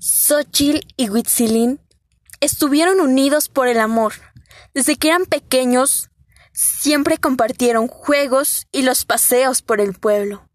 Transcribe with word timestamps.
Xochitl 0.00 0.86
y 0.96 1.10
Huitzilín 1.10 1.80
estuvieron 2.40 3.00
unidos 3.00 3.48
por 3.48 3.66
el 3.66 3.80
amor. 3.80 4.12
Desde 4.72 4.94
que 4.94 5.08
eran 5.08 5.26
pequeños, 5.26 6.10
siempre 6.52 7.18
compartieron 7.18 7.88
juegos 7.88 8.68
y 8.70 8.82
los 8.82 9.04
paseos 9.04 9.60
por 9.60 9.80
el 9.80 9.94
pueblo. 9.94 10.48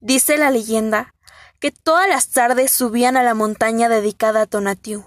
Dice 0.00 0.38
la 0.38 0.50
leyenda 0.50 1.14
que 1.60 1.70
todas 1.70 2.08
las 2.08 2.30
tardes 2.30 2.72
subían 2.72 3.16
a 3.16 3.22
la 3.22 3.34
montaña 3.34 3.88
dedicada 3.88 4.42
a 4.42 4.46
Tonatiuh, 4.46 5.04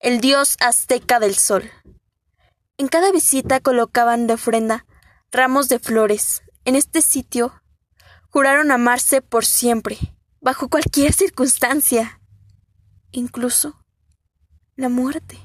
el 0.00 0.20
dios 0.20 0.56
azteca 0.58 1.20
del 1.20 1.36
sol. 1.36 1.70
En 2.78 2.88
cada 2.88 3.12
visita 3.12 3.60
colocaban 3.60 4.26
de 4.26 4.34
ofrenda 4.34 4.86
ramos 5.30 5.68
de 5.68 5.78
flores. 5.78 6.42
En 6.64 6.74
este 6.74 7.00
sitio 7.00 7.62
juraron 8.28 8.72
amarse 8.72 9.22
por 9.22 9.44
siempre, 9.44 9.98
bajo 10.40 10.68
cualquier 10.68 11.12
circunstancia 11.12 12.18
incluso 13.12 13.78
la 14.74 14.88
muerte. 14.88 15.38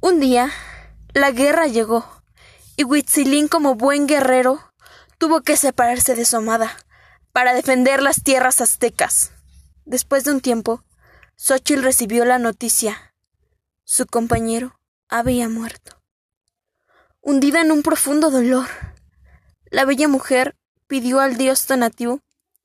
Un 0.00 0.20
día, 0.20 0.50
la 1.14 1.30
guerra 1.30 1.66
llegó, 1.66 2.04
y 2.76 2.84
Huitzilín, 2.84 3.48
como 3.48 3.74
buen 3.74 4.06
guerrero, 4.06 4.60
tuvo 5.18 5.40
que 5.40 5.56
separarse 5.56 6.14
de 6.14 6.24
su 6.24 6.36
amada 6.36 6.76
para 7.32 7.54
defender 7.54 8.02
las 8.02 8.22
tierras 8.22 8.60
aztecas. 8.60 9.32
Después 9.84 10.24
de 10.24 10.32
un 10.32 10.40
tiempo, 10.40 10.84
Xochitl 11.36 11.82
recibió 11.82 12.24
la 12.24 12.38
noticia. 12.38 13.14
Su 13.84 14.06
compañero 14.06 14.78
había 15.08 15.48
muerto. 15.48 16.02
Hundida 17.20 17.60
en 17.60 17.72
un 17.72 17.82
profundo 17.82 18.30
dolor, 18.30 18.66
la 19.70 19.84
bella 19.84 20.08
mujer 20.08 20.56
pidió 20.86 21.20
al 21.20 21.36
dios 21.36 21.66
Tonatiuh 21.66 22.20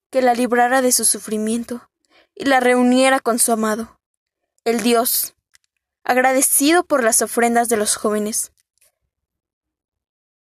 que 0.10 0.22
la 0.22 0.34
librara 0.34 0.82
de 0.82 0.92
su 0.92 1.06
sufrimiento 1.06 1.91
y 2.36 2.46
la 2.46 2.60
reuniera 2.60 3.20
con 3.20 3.40
su 3.40 3.52
amado. 3.52 4.00
El 4.64 4.82
dios, 4.82 5.36
agradecido 6.04 6.84
por 6.84 7.04
las 7.04 7.22
ofrendas 7.22 7.70
de 7.70 7.78
los 7.78 7.96
jóvenes, 7.96 8.52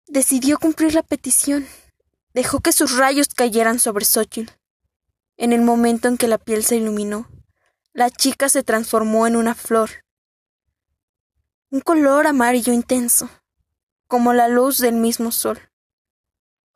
decidió 0.07 0.57
cumplir 0.57 0.93
la 0.93 1.03
petición. 1.03 1.67
Dejó 2.33 2.59
que 2.59 2.71
sus 2.71 2.97
rayos 2.97 3.27
cayeran 3.29 3.79
sobre 3.79 4.05
Xochitl. 4.05 4.51
En 5.37 5.53
el 5.53 5.61
momento 5.61 6.07
en 6.07 6.17
que 6.17 6.27
la 6.27 6.37
piel 6.37 6.63
se 6.63 6.75
iluminó, 6.75 7.29
la 7.93 8.09
chica 8.09 8.49
se 8.49 8.63
transformó 8.63 9.25
en 9.25 9.35
una 9.35 9.55
flor. 9.55 9.89
Un 11.69 11.81
color 11.81 12.27
amarillo 12.27 12.73
intenso, 12.73 13.29
como 14.07 14.33
la 14.33 14.47
luz 14.47 14.79
del 14.79 14.95
mismo 14.95 15.31
sol. 15.31 15.59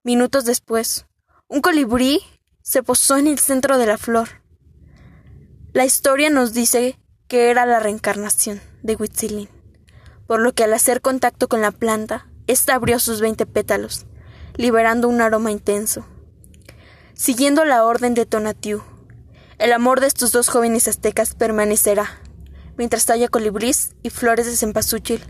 Minutos 0.04 0.46
después, 0.46 1.08
un 1.48 1.62
colibrí 1.62 2.22
se 2.62 2.84
posó 2.84 3.18
en 3.18 3.28
el 3.28 3.40
centro 3.40 3.78
de 3.78 3.86
la 3.86 3.98
flor. 3.98 4.43
La 5.74 5.86
historia 5.86 6.30
nos 6.30 6.54
dice 6.54 7.00
que 7.28 7.50
era 7.50 7.66
la 7.66 7.80
reencarnación 7.80 8.62
de 8.84 8.96
Huitzilin, 8.96 9.50
por 10.28 10.40
lo 10.40 10.54
que 10.54 10.64
al 10.64 10.72
hacer 10.72 11.02
contacto 11.02 11.48
con 11.48 11.62
la 11.62 11.72
planta, 11.72 12.28
ésta 12.46 12.76
abrió 12.76 13.00
sus 13.00 13.22
veinte 13.22 13.48
pétalos, 13.48 14.06
liberando 14.56 15.10
un 15.10 15.20
aroma 15.20 15.50
intenso. 15.50 16.06
Siguiendo 17.16 17.66
la 17.66 17.86
orden 17.86 18.14
de 18.14 18.28
Tonatiuh, 18.28 18.84
el 19.58 19.74
amor 19.74 20.00
de 20.00 20.06
estos 20.06 20.32
dos 20.32 20.48
jóvenes 20.48 20.88
aztecas 20.88 21.34
permanecerá, 21.34 22.20
mientras 22.78 23.10
haya 23.10 23.28
colibrís 23.28 23.96
y 24.04 24.12
flores 24.12 24.46
de 24.46 24.56
cempasúchil 24.56 25.24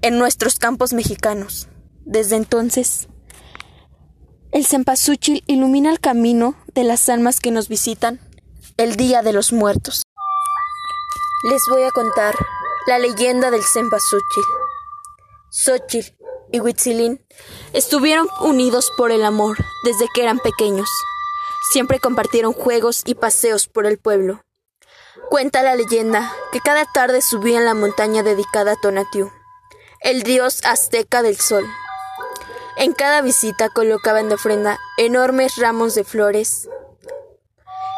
en 0.00 0.16
nuestros 0.16 0.58
campos 0.58 0.94
mexicanos. 0.94 1.68
Desde 2.06 2.36
entonces, 2.36 3.08
el 4.50 4.64
cempasúchil 4.64 5.44
ilumina 5.46 5.90
el 5.90 6.00
camino 6.00 6.54
de 6.74 6.84
las 6.84 7.10
almas 7.10 7.38
que 7.38 7.50
nos 7.50 7.68
visitan 7.68 8.18
el 8.76 8.96
Día 8.96 9.22
de 9.22 9.32
los 9.32 9.52
Muertos. 9.52 10.02
Les 11.42 11.62
voy 11.68 11.82
a 11.82 11.90
contar 11.90 12.34
la 12.86 12.98
leyenda 12.98 13.50
del 13.50 13.62
Cempasúchil. 13.62 14.44
Xochitl 15.50 16.14
y 16.52 16.60
Huitzilín 16.60 17.24
estuvieron 17.72 18.28
unidos 18.40 18.92
por 18.96 19.12
el 19.12 19.24
amor 19.24 19.56
desde 19.84 20.06
que 20.14 20.22
eran 20.22 20.38
pequeños. 20.38 20.88
Siempre 21.70 22.00
compartieron 22.00 22.52
juegos 22.52 23.02
y 23.04 23.14
paseos 23.14 23.68
por 23.68 23.86
el 23.86 23.98
pueblo. 23.98 24.42
Cuenta 25.28 25.62
la 25.62 25.74
leyenda 25.74 26.32
que 26.52 26.60
cada 26.60 26.84
tarde 26.84 27.22
subían 27.22 27.64
la 27.64 27.74
montaña 27.74 28.22
dedicada 28.22 28.72
a 28.72 28.80
Tonatiuh, 28.80 29.30
el 30.00 30.22
dios 30.22 30.60
azteca 30.64 31.22
del 31.22 31.38
sol. 31.38 31.64
En 32.76 32.92
cada 32.92 33.20
visita 33.20 33.68
colocaban 33.68 34.28
de 34.28 34.34
ofrenda 34.34 34.78
enormes 34.96 35.56
ramos 35.56 35.94
de 35.94 36.04
flores 36.04 36.68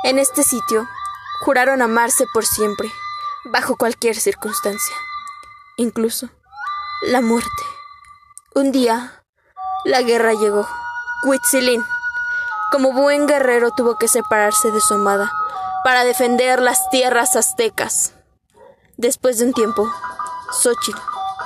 en 0.05 0.19
este 0.19 0.43
sitio 0.43 0.89
juraron 1.41 1.83
amarse 1.83 2.27
por 2.33 2.45
siempre, 2.45 2.93
bajo 3.45 3.77
cualquier 3.77 4.17
circunstancia, 4.17 4.97
incluso 5.77 6.29
la 7.03 7.21
muerte. 7.21 7.51
Un 8.55 8.73
día, 8.73 9.25
la 9.85 10.03
guerra 10.03 10.35
llegó. 10.35 10.69
Huitzilin, 11.25 11.85
como 12.71 12.93
buen 12.93 13.27
guerrero, 13.27 13.71
tuvo 13.71 13.97
que 13.97 14.09
separarse 14.09 14.71
de 14.71 14.81
su 14.81 14.95
amada 14.95 15.33
para 15.85 16.05
defender 16.05 16.61
las 16.61 16.91
tierras 16.91 17.37
aztecas. 17.37 18.13
Después 18.97 19.39
de 19.39 19.47
un 19.47 19.53
tiempo, 19.53 19.91
Xochitl 20.53 21.01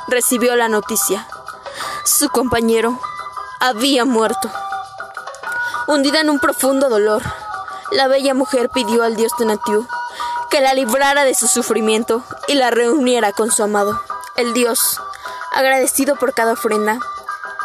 recibió 0.08 0.56
la 0.56 0.68
noticia. 0.68 1.26
Su 2.04 2.28
compañero 2.28 2.98
había 3.60 4.04
muerto. 4.04 4.50
Hundida 5.86 6.20
en 6.20 6.30
un 6.30 6.38
profundo 6.38 6.88
dolor, 6.88 7.22
la 7.92 8.08
bella 8.08 8.34
mujer 8.34 8.69
pidió 8.69 9.02
al 9.02 9.16
dios 9.16 9.32
Tonatiuh 9.38 9.86
que 10.50 10.60
la 10.60 10.74
librara 10.74 11.24
de 11.24 11.34
su 11.34 11.47
sufrimiento 11.48 12.22
y 12.48 12.54
la 12.54 12.70
reuniera 12.70 13.32
con 13.32 13.50
su 13.50 13.62
amado. 13.62 14.00
El 14.36 14.52
dios, 14.54 15.00
agradecido 15.52 16.16
por 16.16 16.34
cada 16.34 16.52
ofrenda, 16.52 16.98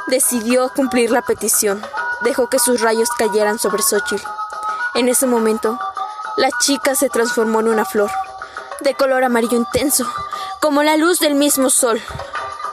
decidió 0.08 0.70
cumplir 0.70 1.12
la 1.12 1.22
petición. 1.22 1.82
Dejó 2.22 2.50
que 2.50 2.60
sus 2.60 2.82
rayos 2.82 3.10
cayeran 3.18 3.60
sobre 3.60 3.84
Xochitl. 3.84 4.24
En 4.96 5.10
ese 5.10 5.26
momento, 5.26 5.80
la 6.38 6.50
chica 6.60 6.96
se 6.96 7.10
transformó 7.10 7.60
en 7.62 7.68
una 7.68 7.86
flor, 7.86 8.12
de 8.82 8.94
color 8.96 9.24
amarillo 9.24 9.58
intenso, 9.58 10.06
como 10.60 10.84
la 10.84 10.98
luz 10.98 11.20
del 11.20 11.36
mismo 11.36 11.70
sol. 11.70 12.02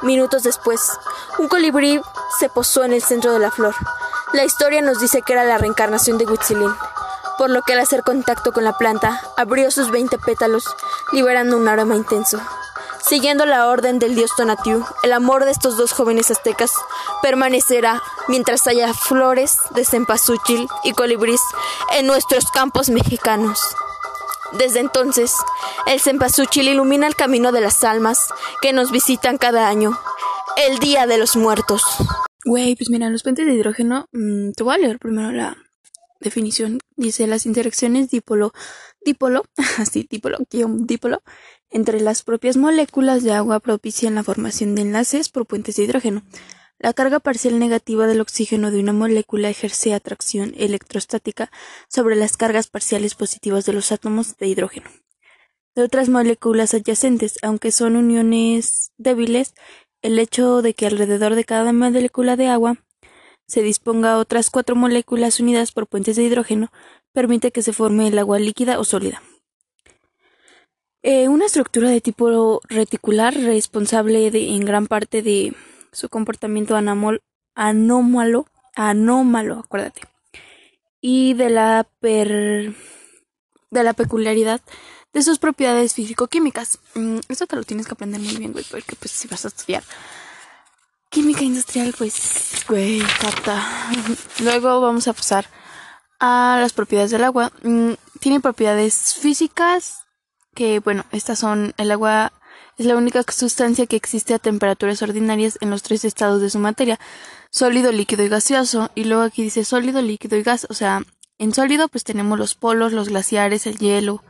Minutos 0.03 0.43
después, 0.43 0.81
un 1.39 1.49
colibrí 1.49 2.01
se 2.39 2.49
posó 2.49 2.85
en 2.85 2.93
el 2.93 3.03
centro 3.03 3.33
de 3.33 3.39
la 3.39 3.51
flor. 3.51 3.75
La 4.33 4.45
historia 4.45 4.83
nos 4.83 5.01
dice 5.01 5.23
que 5.23 5.33
era 5.33 5.45
la 5.45 5.59
reencarnación 5.59 6.19
de 6.19 6.27
Huitzilin 6.27 6.75
por 7.39 7.49
lo 7.51 7.63
que 7.63 7.73
al 7.73 7.81
hacer 7.81 8.03
contacto 8.03 8.53
con 8.53 8.65
la 8.65 8.77
planta 8.77 9.23
abrió 9.37 9.71
sus 9.71 9.91
veinte 9.91 10.19
pétalos, 10.19 10.65
liberando 11.13 11.57
un 11.57 11.69
aroma 11.69 11.97
intenso. 11.97 12.41
Siguiendo 13.01 13.47
la 13.47 13.69
orden 13.69 13.99
del 13.99 14.15
dios 14.15 14.33
Tonatiuh, 14.37 14.85
el 15.03 15.13
amor 15.13 15.45
de 15.45 15.53
estos 15.53 15.77
dos 15.77 15.93
jóvenes 15.93 16.31
aztecas 16.31 16.73
permanecerá 17.23 18.03
mientras 18.27 18.67
haya 18.67 18.93
flores 18.93 19.57
de 19.71 19.85
cempasúchil 19.85 20.69
y 20.85 20.93
colibrís 20.93 21.41
en 21.97 22.07
nuestros 22.07 22.51
campos 22.51 22.91
mexicanos. 22.91 23.61
Desde 24.53 24.81
entonces, 24.81 25.33
el 25.87 26.01
cempasúchil 26.01 26.69
ilumina 26.69 27.07
el 27.07 27.17
camino 27.17 27.53
de 27.53 27.61
las 27.61 27.85
almas 27.85 28.29
que 28.61 28.73
nos 28.73 28.91
visitan 28.91 29.39
cada 29.39 29.69
año, 29.69 29.99
el 30.69 30.79
Día 30.79 31.07
de 31.07 31.19
los 31.19 31.37
Muertos. 31.37 31.83
Güey, 32.45 32.75
pues 32.75 32.91
mira, 32.91 33.11
los 33.11 33.23
puentes 33.23 33.47
de 33.47 33.53
hidrógeno, 33.53 34.07
mm, 34.13 34.53
te 34.53 34.65
voy 34.65 34.75
a 34.75 34.79
leer 34.79 34.99
primero 34.99 35.31
la, 35.33 35.57
definición 36.21 36.79
dice 36.97 37.27
las 37.27 37.47
interacciones 37.47 38.11
dipolo 38.11 38.53
dipolo 39.05 39.45
así 39.79 40.07
dipolo 40.11 40.39
dipolo 40.51 41.23
entre 41.71 42.01
las 42.01 42.23
propias 42.23 42.57
moléculas 42.57 43.23
de 43.23 43.33
agua 43.33 43.61
propician 43.61 44.15
la 44.15 44.23
formación 44.23 44.75
de 44.75 44.83
enlaces 44.83 45.29
por 45.29 45.47
puentes 45.47 45.77
de 45.77 45.85
hidrógeno. 45.85 46.23
La 46.79 46.93
carga 46.93 47.19
parcial 47.19 47.59
negativa 47.59 48.07
del 48.07 48.21
oxígeno 48.21 48.71
de 48.71 48.81
una 48.81 48.93
molécula 48.93 49.51
ejerce 49.51 49.93
atracción 49.93 50.55
electrostática 50.57 51.51
sobre 51.89 52.15
las 52.15 52.37
cargas 52.37 52.69
parciales 52.69 53.15
positivas 53.15 53.67
de 53.67 53.73
los 53.73 53.91
átomos 53.91 54.37
de 54.37 54.47
hidrógeno. 54.47 54.89
De 55.75 55.83
otras 55.83 56.09
moléculas 56.09 56.75
adyacentes, 56.75 57.39
aunque 57.43 57.73
son 57.73 57.97
uniones 57.97 58.93
débiles, 58.97 59.55
el 60.03 60.19
hecho 60.19 60.63
de 60.63 60.75
que 60.75 60.87
alrededor 60.87 61.35
de 61.35 61.45
cada 61.45 61.73
molécula 61.73 62.37
de 62.37 62.47
agua 62.47 62.77
se 63.49 63.63
disponga 63.63 64.19
otras 64.19 64.51
cuatro 64.51 64.77
moléculas 64.77 65.41
unidas 65.41 65.73
por 65.73 65.87
puentes 65.87 66.17
de 66.17 66.23
hidrógeno, 66.23 66.71
permite 67.13 67.51
que 67.51 67.63
se 67.63 67.73
forme 67.73 68.07
el 68.07 68.19
agua 68.19 68.39
líquida 68.39 68.79
o 68.79 68.85
sólida. 68.85 69.23
Eh, 71.03 71.29
una 71.29 71.47
estructura 71.47 71.89
de 71.89 72.01
tipo 72.01 72.61
reticular 72.69 73.35
responsable 73.35 74.31
de, 74.31 74.51
en 74.51 74.65
gran 74.65 74.87
parte 74.87 75.23
de 75.23 75.55
su 75.93 76.09
comportamiento 76.09 76.77
anómalo, 76.77 78.47
anómalo, 78.77 79.59
acuérdate, 79.61 80.03
y 81.01 81.35
de 81.35 81.49
la, 81.49 81.89
de 82.03 82.75
la 83.71 83.93
peculiaridad 83.95 84.61
de 85.13 85.23
sus 85.23 85.39
propiedades 85.39 85.95
físico-químicas. 85.95 86.79
Mm, 86.95 87.21
esto 87.29 87.47
te 87.47 87.57
lo 87.57 87.63
tienes 87.63 87.87
que 87.87 87.93
aprender 87.93 88.21
muy 88.21 88.37
bien, 88.37 88.53
güey, 88.53 88.65
porque 88.71 88.95
pues 88.97 89.11
si 89.13 89.29
vas 89.29 89.45
a 89.45 89.49
estudiar 89.49 89.83
química 91.11 91.43
industrial, 91.43 91.95
pues, 91.97 92.65
güey, 92.69 93.01
capta. 93.21 93.67
Luego 94.41 94.81
vamos 94.81 95.09
a 95.09 95.13
pasar 95.13 95.47
a 96.21 96.59
las 96.61 96.73
propiedades 96.73 97.11
del 97.11 97.25
agua. 97.25 97.53
Mm, 97.63 97.93
tiene 98.21 98.41
propiedades 98.41 99.15
físicas 99.15 100.05
que 100.59 100.81
bueno, 100.81 101.05
estas 101.13 101.39
son 101.39 101.73
el 101.77 101.93
agua 101.93 102.33
es 102.79 102.87
la 102.87 102.97
única 102.97 103.25
sustancia 103.29 103.87
que 103.87 103.95
existe 103.95 104.35
a 104.35 104.41
temperaturas 104.41 105.03
ordinarias 105.03 105.57
en 105.61 105.71
los 105.71 105.83
tres 105.83 106.05
estados 106.05 106.41
de 106.41 106.51
su 106.51 106.59
materia, 106.59 106.99
sólido, 107.51 107.93
líquido 107.93 108.25
y 108.25 108.29
gaseoso. 108.29 108.91
Y 108.95 109.05
luego 109.05 109.23
aquí 109.23 109.43
dice 109.43 109.65
sólido, 109.65 110.03
líquido 110.03 110.37
y 110.37 110.43
gas. 110.43 110.67
O 110.71 110.75
sea, 110.75 111.03
en 111.39 111.55
sólido 111.55 111.89
pues 111.89 112.05
tenemos 112.05 112.39
los 112.39 112.55
polos, 112.55 112.93
los 112.93 113.09
glaciares, 113.09 113.67
el 113.67 113.79
hielo, 113.79 114.23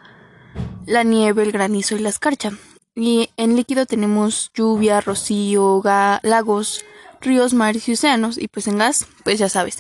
la 0.86 1.02
nieve, 1.02 1.42
el 1.42 1.52
granizo 1.52 1.96
y 1.96 2.00
la 2.00 2.10
escarcha. 2.10 2.52
Y 3.00 3.30
en 3.36 3.54
líquido 3.54 3.86
tenemos 3.86 4.50
lluvia, 4.54 5.00
rocío, 5.00 5.80
lagos, 6.22 6.84
ríos, 7.20 7.54
mares 7.54 7.88
y 7.88 7.92
océanos. 7.92 8.38
Y 8.38 8.48
pues 8.48 8.66
en 8.66 8.78
gas, 8.78 9.06
pues 9.22 9.38
ya 9.38 9.48
sabes, 9.48 9.78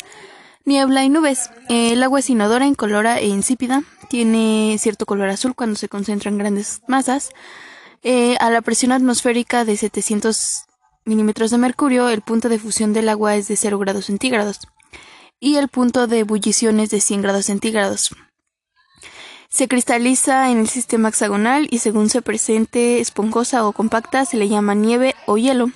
niebla 0.64 1.02
y 1.02 1.08
nubes. 1.08 1.50
El 1.68 2.00
agua 2.04 2.20
es 2.20 2.30
inodora, 2.30 2.66
incolora 2.66 3.18
e 3.18 3.26
insípida. 3.26 3.82
Tiene 4.08 4.76
cierto 4.78 5.04
color 5.04 5.30
azul 5.30 5.56
cuando 5.56 5.74
se 5.74 5.88
concentra 5.88 6.30
en 6.30 6.38
grandes 6.38 6.80
masas. 6.86 7.30
Eh, 8.04 8.36
a 8.38 8.50
la 8.50 8.62
presión 8.62 8.92
atmosférica 8.92 9.64
de 9.64 9.76
700 9.76 10.66
milímetros 11.04 11.50
de 11.50 11.58
mercurio, 11.58 12.08
el 12.10 12.22
punto 12.22 12.48
de 12.48 12.60
fusión 12.60 12.92
del 12.92 13.08
agua 13.08 13.34
es 13.34 13.48
de 13.48 13.56
0 13.56 13.80
grados 13.80 14.06
centígrados 14.06 14.60
y 15.40 15.56
el 15.56 15.66
punto 15.66 16.06
de 16.06 16.20
ebullición 16.20 16.78
es 16.78 16.90
de 16.90 17.00
100 17.00 17.22
grados 17.22 17.46
centígrados. 17.46 18.10
Se 19.48 19.66
cristaliza 19.66 20.50
en 20.50 20.58
el 20.58 20.68
sistema 20.68 21.08
hexagonal 21.08 21.68
y 21.70 21.78
según 21.78 22.10
se 22.10 22.20
presente 22.20 23.00
esponjosa 23.00 23.66
o 23.66 23.72
compacta 23.72 24.26
se 24.26 24.36
le 24.36 24.48
llama 24.48 24.74
nieve 24.74 25.14
o 25.26 25.38
hielo. 25.38 25.70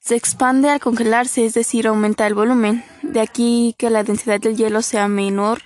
Se 0.00 0.16
expande 0.16 0.70
al 0.70 0.80
congelarse, 0.80 1.44
es 1.44 1.54
decir, 1.54 1.86
aumenta 1.86 2.26
el 2.26 2.34
volumen. 2.34 2.84
De 3.02 3.20
aquí 3.20 3.74
que 3.78 3.90
la 3.90 4.02
densidad 4.02 4.40
del 4.40 4.56
hielo 4.56 4.80
sea 4.82 5.08
menor 5.08 5.62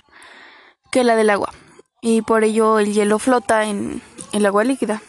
que 0.91 1.05
la 1.05 1.15
del 1.15 1.29
agua. 1.29 1.53
Y 2.01 2.21
por 2.21 2.43
ello 2.43 2.79
el 2.79 2.93
hielo 2.93 3.17
flota 3.17 3.63
en 3.63 4.01
el 4.33 4.45
agua 4.45 4.65
líquida. 4.65 5.01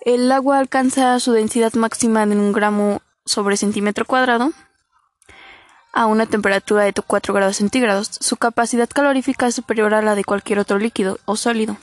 El 0.00 0.30
agua 0.30 0.58
alcanza 0.58 1.18
su 1.18 1.32
densidad 1.32 1.74
máxima 1.74 2.22
en 2.22 2.38
un 2.38 2.52
gramo 2.52 3.02
sobre 3.26 3.56
centímetro 3.56 4.04
cuadrado 4.04 4.52
a 5.94 6.06
una 6.06 6.26
temperatura 6.26 6.82
de 6.82 6.92
4 6.92 7.32
grados 7.32 7.56
centígrados. 7.56 8.10
Su 8.20 8.36
capacidad 8.36 8.88
calorífica 8.88 9.46
es 9.46 9.54
superior 9.54 9.94
a 9.94 10.02
la 10.02 10.14
de 10.14 10.24
cualquier 10.24 10.58
otro 10.58 10.78
líquido 10.78 11.18
o 11.24 11.36
sólido. 11.36 11.78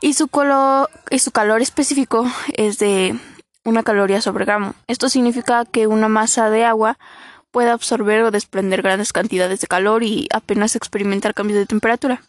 Y 0.00 0.14
su, 0.14 0.28
y 1.10 1.18
su 1.18 1.30
calor 1.30 1.62
específico 1.62 2.26
es 2.54 2.78
de 2.78 3.16
una 3.64 3.82
caloría 3.82 4.20
sobre 4.20 4.44
gramo. 4.44 4.74
Esto 4.88 5.08
significa 5.08 5.64
que 5.64 5.86
una 5.86 6.08
masa 6.08 6.50
de 6.50 6.64
agua 6.64 6.98
puede 7.50 7.70
absorber 7.70 8.22
o 8.22 8.30
desprender 8.30 8.82
grandes 8.82 9.12
cantidades 9.12 9.60
de 9.60 9.66
calor 9.66 10.02
y 10.02 10.28
apenas 10.32 10.74
experimentar 10.74 11.34
cambios 11.34 11.58
de 11.58 11.66
temperatura 11.66 12.22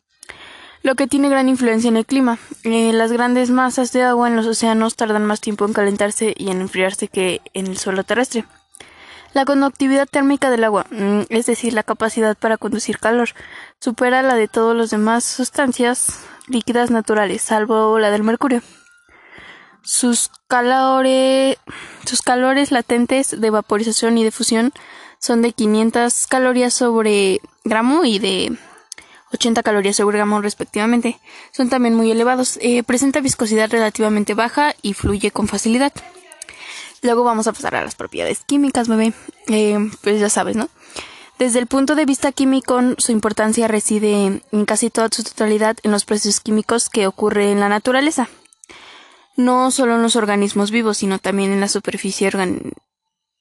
lo 0.85 0.93
que 0.93 1.07
tiene 1.07 1.29
gran 1.29 1.49
influencia 1.49 1.87
en 1.87 1.97
el 1.97 2.05
clima. 2.05 2.37
Eh, 2.63 2.93
las 2.93 3.11
grandes 3.11 3.49
masas 3.49 3.91
de 3.91 4.03
agua 4.03 4.27
en 4.27 4.35
los 4.35 4.45
océanos 4.45 4.95
tardan 4.95 5.25
más 5.25 5.41
tiempo 5.41 5.65
en 5.65 5.73
calentarse 5.73 6.35
y 6.37 6.51
en 6.51 6.61
enfriarse 6.61 7.07
que 7.07 7.41
en 7.55 7.65
el 7.65 7.79
suelo 7.79 8.03
terrestre. 8.03 8.45
La 9.35 9.43
conductividad 9.43 10.07
térmica 10.07 10.49
del 10.49 10.63
agua, 10.63 10.85
mm, 10.91 11.23
es 11.27 11.45
decir, 11.45 11.73
la 11.73 11.83
capacidad 11.83 12.37
para 12.37 12.55
conducir 12.55 12.99
calor, 12.99 13.31
supera 13.81 14.21
la 14.21 14.35
de 14.35 14.47
todas 14.47 14.77
las 14.77 14.91
demás 14.91 15.25
sustancias 15.25 16.21
líquidas 16.47 16.89
naturales, 16.89 17.41
salvo 17.41 17.99
la 17.99 18.11
del 18.11 18.23
mercurio. 18.23 18.61
Sus 19.83 20.31
calores, 20.47 21.57
sus 22.05 22.21
calores 22.21 22.71
latentes 22.71 23.41
de 23.41 23.49
vaporización 23.49 24.17
y 24.17 24.23
de 24.23 24.31
fusión 24.31 24.71
son 25.19 25.41
de 25.41 25.51
500 25.51 26.27
calorías 26.27 26.73
sobre 26.73 27.41
gramo 27.65 28.05
y 28.05 28.19
de 28.19 28.57
80 29.33 29.63
calorías 29.63 29.97
sobre 29.97 30.15
gramo 30.15 30.39
respectivamente. 30.39 31.19
Son 31.51 31.67
también 31.67 31.93
muy 31.93 32.09
elevados. 32.09 32.57
Eh, 32.61 32.83
presenta 32.83 33.19
viscosidad 33.19 33.69
relativamente 33.69 34.33
baja 34.33 34.75
y 34.81 34.93
fluye 34.93 35.31
con 35.31 35.49
facilidad. 35.49 35.91
Luego 37.01 37.23
vamos 37.23 37.47
a 37.47 37.53
pasar 37.53 37.75
a 37.75 37.83
las 37.83 37.95
propiedades 37.95 38.39
químicas, 38.45 38.87
bebé. 38.87 39.13
Eh, 39.47 39.77
pues 40.01 40.19
ya 40.19 40.29
sabes, 40.29 40.55
¿no? 40.55 40.69
Desde 41.37 41.59
el 41.59 41.67
punto 41.67 41.95
de 41.95 42.05
vista 42.05 42.31
químico, 42.31 42.79
su 42.97 43.11
importancia 43.11 43.67
reside 43.67 44.41
en 44.51 44.65
casi 44.65 44.89
toda 44.89 45.09
su 45.11 45.23
totalidad 45.23 45.77
en 45.83 45.91
los 45.91 46.05
procesos 46.05 46.39
químicos 46.39 46.89
que 46.89 47.07
ocurren 47.07 47.49
en 47.49 47.59
la 47.59 47.67
naturaleza. 47.67 48.29
No 49.35 49.69
solo 49.71 49.95
en 49.95 50.01
los 50.01 50.15
organismos 50.15 50.71
vivos, 50.71 50.97
sino 50.97 51.19
también 51.19 51.51
en 51.51 51.59
la 51.59 51.67
superficie 51.67 52.31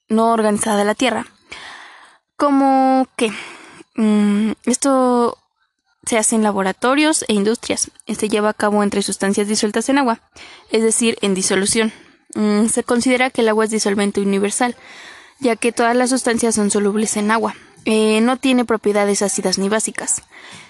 no 0.09 0.33
organizada 0.33 0.79
de 0.79 0.85
la 0.85 0.97
Tierra. 0.97 1.27
Como 2.37 3.07
que 3.17 3.33
mm, 3.95 4.53
esto 4.67 5.39
se 6.05 6.19
hace 6.19 6.35
en 6.35 6.43
laboratorios 6.43 7.25
e 7.29 7.35
industrias. 7.35 7.93
Se 8.07 8.29
lleva 8.29 8.51
a 8.51 8.55
cabo 8.55 8.83
entre 8.83 9.03
sustancias 9.03 9.47
disueltas 9.47 9.89
en 9.89 9.99
agua, 9.99 10.21
es 10.71 10.83
decir, 10.83 11.17
en 11.23 11.35
disolución. 11.35 11.93
Mm, 12.35 12.67
se 12.67 12.85
considera 12.85 13.31
que 13.31 13.43
el 13.43 13.49
agua 13.49 13.65
es 13.65 13.71
disolvente 13.71 14.21
universal, 14.21 14.77
ya 15.41 15.57
que 15.57 15.73
todas 15.73 15.97
las 15.97 16.11
sustancias 16.11 16.55
son 16.55 16.71
solubles 16.71 17.17
en 17.17 17.31
agua. 17.31 17.55
Eh, 17.85 18.21
no 18.23 18.39
tiene 18.39 18.65
propiedades 18.65 19.23
ácidas 19.23 19.59
ni 19.59 19.69
básicas. 19.69 20.23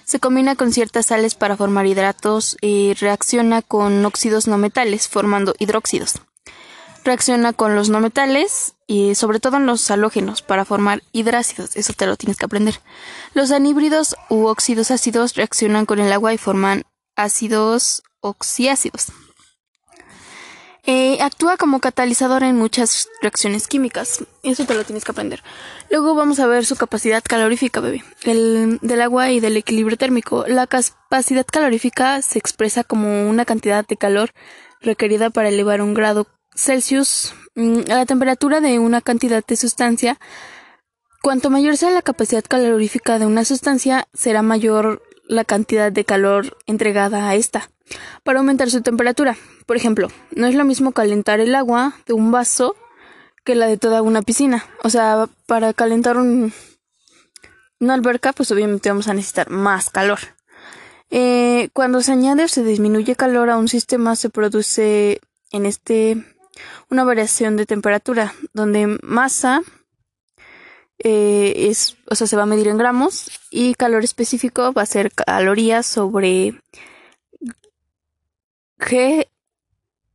Se 0.03 0.19
combina 0.19 0.55
con 0.55 0.71
ciertas 0.71 1.07
sales 1.07 1.35
para 1.35 1.55
formar 1.55 1.85
hidratos 1.85 2.57
y 2.61 2.93
reacciona 2.95 3.61
con 3.61 4.05
óxidos 4.05 4.47
no 4.47 4.57
metales, 4.57 5.07
formando 5.07 5.55
hidróxidos 5.59 6.21
reacciona 7.05 7.53
con 7.53 7.75
los 7.75 7.89
no 7.89 8.01
metales 8.01 8.73
y 8.87 9.15
sobre 9.15 9.39
todo 9.39 9.57
en 9.57 9.65
los 9.65 9.89
halógenos 9.89 10.41
para 10.41 10.65
formar 10.65 11.03
hidrácidos, 11.13 11.75
eso 11.75 11.93
te 11.93 12.07
lo 12.07 12.17
tienes 12.17 12.37
que 12.37 12.45
aprender. 12.45 12.81
Los 13.33 13.51
anhídridos 13.51 14.15
u 14.29 14.47
óxidos 14.47 14.91
ácidos 14.91 15.35
reaccionan 15.35 15.85
con 15.85 15.99
el 15.99 16.11
agua 16.11 16.33
y 16.33 16.37
forman 16.37 16.83
ácidos 17.15 18.03
oxiácidos. 18.19 19.07
Eh, 20.87 21.17
actúa 21.21 21.57
como 21.57 21.79
catalizador 21.79 22.43
en 22.43 22.57
muchas 22.57 23.09
reacciones 23.21 23.67
químicas. 23.67 24.23
Eso 24.43 24.65
te 24.65 24.75
lo 24.75 24.83
tienes 24.83 25.03
que 25.03 25.11
aprender. 25.11 25.41
Luego 25.89 26.13
vamos 26.13 26.39
a 26.39 26.47
ver 26.47 26.65
su 26.65 26.75
capacidad 26.75 27.23
calorífica, 27.23 27.79
bebé. 27.79 28.03
El, 28.23 28.77
del 28.81 29.01
agua 29.01 29.31
y 29.31 29.39
del 29.39 29.57
equilibrio 29.57 29.97
térmico. 29.97 30.45
La 30.47 30.67
capacidad 30.67 31.45
calorífica 31.45 32.21
se 32.21 32.37
expresa 32.37 32.83
como 32.83 33.27
una 33.27 33.45
cantidad 33.45 33.85
de 33.85 33.97
calor 33.97 34.31
requerida 34.81 35.31
para 35.31 35.49
elevar 35.49 35.81
un 35.81 35.95
grado 35.95 36.27
Celsius 36.55 37.33
mm, 37.55 37.91
a 37.91 37.95
la 37.95 38.05
temperatura 38.05 38.61
de 38.61 38.79
una 38.79 39.01
cantidad 39.01 39.45
de 39.45 39.55
sustancia, 39.55 40.19
cuanto 41.21 41.49
mayor 41.49 41.77
sea 41.77 41.91
la 41.91 42.01
capacidad 42.01 42.43
calorífica 42.43 43.19
de 43.19 43.25
una 43.25 43.45
sustancia, 43.45 44.07
será 44.13 44.41
mayor 44.41 45.01
la 45.27 45.45
cantidad 45.45 45.91
de 45.91 46.05
calor 46.05 46.57
entregada 46.65 47.29
a 47.29 47.35
esta. 47.35 47.69
Para 48.23 48.39
aumentar 48.39 48.69
su 48.69 48.81
temperatura, 48.81 49.37
por 49.65 49.77
ejemplo, 49.77 50.09
no 50.31 50.47
es 50.47 50.55
lo 50.55 50.65
mismo 50.65 50.91
calentar 50.91 51.39
el 51.39 51.55
agua 51.55 51.93
de 52.05 52.13
un 52.13 52.31
vaso 52.31 52.75
que 53.43 53.55
la 53.55 53.67
de 53.67 53.77
toda 53.77 54.01
una 54.01 54.21
piscina. 54.21 54.65
O 54.83 54.89
sea, 54.89 55.29
para 55.45 55.73
calentar 55.73 56.17
un, 56.17 56.51
una 57.79 57.93
alberca, 57.93 58.33
pues 58.33 58.51
obviamente 58.51 58.89
vamos 58.89 59.07
a 59.07 59.13
necesitar 59.13 59.49
más 59.49 59.89
calor. 59.89 60.19
Eh, 61.11 61.69
cuando 61.73 62.01
se 62.01 62.11
añade 62.11 62.43
o 62.43 62.47
se 62.47 62.63
disminuye 62.63 63.15
calor 63.15 63.49
a 63.49 63.57
un 63.57 63.67
sistema, 63.67 64.15
se 64.15 64.29
produce 64.29 65.21
en 65.51 65.65
este 65.65 66.25
una 66.89 67.03
variación 67.03 67.57
de 67.57 67.65
temperatura, 67.65 68.33
donde 68.53 68.97
masa 69.03 69.61
eh, 70.99 71.67
es, 71.69 71.97
o 72.09 72.15
sea, 72.15 72.27
se 72.27 72.35
va 72.35 72.43
a 72.43 72.47
medir 72.47 72.67
en 72.67 72.77
gramos 72.77 73.29
y 73.51 73.75
calor 73.75 74.03
específico 74.03 74.73
va 74.73 74.83
a 74.83 74.87
ser 74.87 75.11
calorías 75.11 75.85
sobre 75.85 76.61
G 78.79 79.27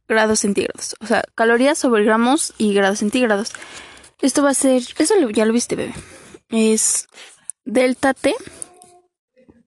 grados 0.08 0.40
centígrados. 0.40 0.96
O 1.00 1.06
sea, 1.06 1.22
calorías 1.34 1.78
sobre 1.78 2.04
gramos 2.04 2.54
y 2.58 2.74
grados 2.74 2.98
centígrados. 2.98 3.52
Esto 4.20 4.42
va 4.42 4.50
a 4.50 4.54
ser, 4.54 4.82
eso 4.98 5.14
ya 5.30 5.44
lo 5.44 5.52
viste, 5.52 5.76
bebé. 5.76 5.94
Es 6.48 7.08
delta 7.64 8.14
T 8.14 8.34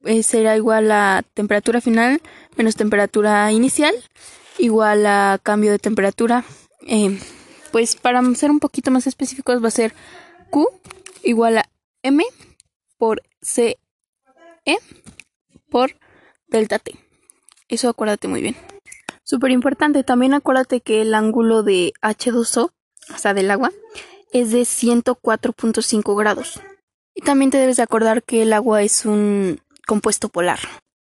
eh, 0.06 0.24
será 0.24 0.58
igual 0.58 0.92
a 0.92 1.24
temperatura 1.34 1.80
final 1.80 2.22
menos 2.58 2.76
temperatura 2.76 3.52
inicial 3.52 3.94
igual 4.58 5.06
a 5.06 5.40
cambio 5.42 5.72
de 5.72 5.80
temperatura 5.80 6.44
eh, 6.86 7.18
pues 7.72 7.96
para 7.96 8.22
ser 8.36 8.52
un 8.52 8.60
poquito 8.60 8.92
más 8.92 9.08
específicos 9.08 9.64
va 9.64 9.70
a 9.70 9.72
ser 9.72 9.94
Q 10.50 10.68
igual 11.24 11.58
a 11.58 11.70
M 12.04 12.24
por 12.98 13.22
C 13.42 13.78
E 14.66 14.78
por 15.70 15.96
delta 16.48 16.80
T. 16.80 16.96
Eso 17.68 17.90
acuérdate 17.90 18.28
muy 18.28 18.42
bien. 18.42 18.56
Súper 19.24 19.52
importante, 19.52 20.04
también 20.04 20.34
acuérdate 20.34 20.82
que 20.82 21.02
el 21.02 21.16
ángulo 21.16 21.64
de 21.64 21.94
H2O, 22.02 22.72
o 23.14 23.18
sea, 23.18 23.34
del 23.34 23.50
agua, 23.52 23.72
es 24.34 24.52
de 24.52 24.62
104.5 24.62 26.18
grados. 26.18 26.60
Y 27.16 27.22
también 27.22 27.52
te 27.52 27.58
debes 27.58 27.78
de 27.78 27.84
acordar 27.84 28.24
que 28.24 28.42
el 28.42 28.54
agua 28.54 28.82
es 28.84 29.06
un 29.06 29.62
compuesto 29.88 30.30
polar. 30.30 30.60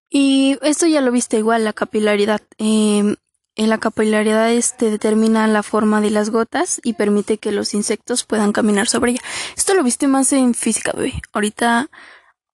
Y 0.09 0.57
esto 0.61 0.85
ya 0.87 1.01
lo 1.01 1.11
viste 1.11 1.37
igual, 1.37 1.63
la 1.63 1.73
capilaridad. 1.73 2.41
Eh, 2.59 3.15
la 3.55 3.77
capilaridad 3.77 4.51
este 4.51 4.89
determina 4.89 5.47
la 5.47 5.63
forma 5.63 6.01
de 6.01 6.09
las 6.09 6.29
gotas 6.29 6.81
y 6.83 6.93
permite 6.93 7.37
que 7.37 7.51
los 7.51 7.73
insectos 7.73 8.23
puedan 8.23 8.51
caminar 8.51 8.87
sobre 8.87 9.11
ella. 9.11 9.21
Esto 9.55 9.73
lo 9.73 9.83
viste 9.83 10.07
más 10.07 10.33
en 10.33 10.53
física, 10.53 10.91
bebé. 10.95 11.13
Ahorita 11.31 11.89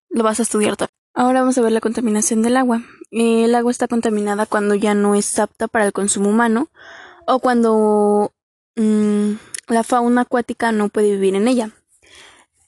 lo 0.09 0.23
vas 0.23 0.39
a 0.39 0.43
estudiar 0.43 0.75
todo. 0.75 0.89
Ahora 1.13 1.41
vamos 1.41 1.57
a 1.57 1.61
ver 1.61 1.71
la 1.71 1.81
contaminación 1.81 2.41
del 2.41 2.57
agua. 2.57 2.83
el 3.11 3.55
agua 3.55 3.71
está 3.71 3.87
contaminada 3.87 4.45
cuando 4.45 4.75
ya 4.75 4.93
no 4.93 5.15
es 5.15 5.39
apta 5.39 5.67
para 5.67 5.85
el 5.85 5.93
consumo 5.93 6.29
humano 6.29 6.69
o 7.25 7.39
cuando 7.39 8.33
mm, 8.75 9.31
la 9.67 9.83
fauna 9.83 10.21
acuática 10.21 10.71
no 10.71 10.89
puede 10.89 11.11
vivir 11.11 11.35
en 11.35 11.47
ella. 11.47 11.71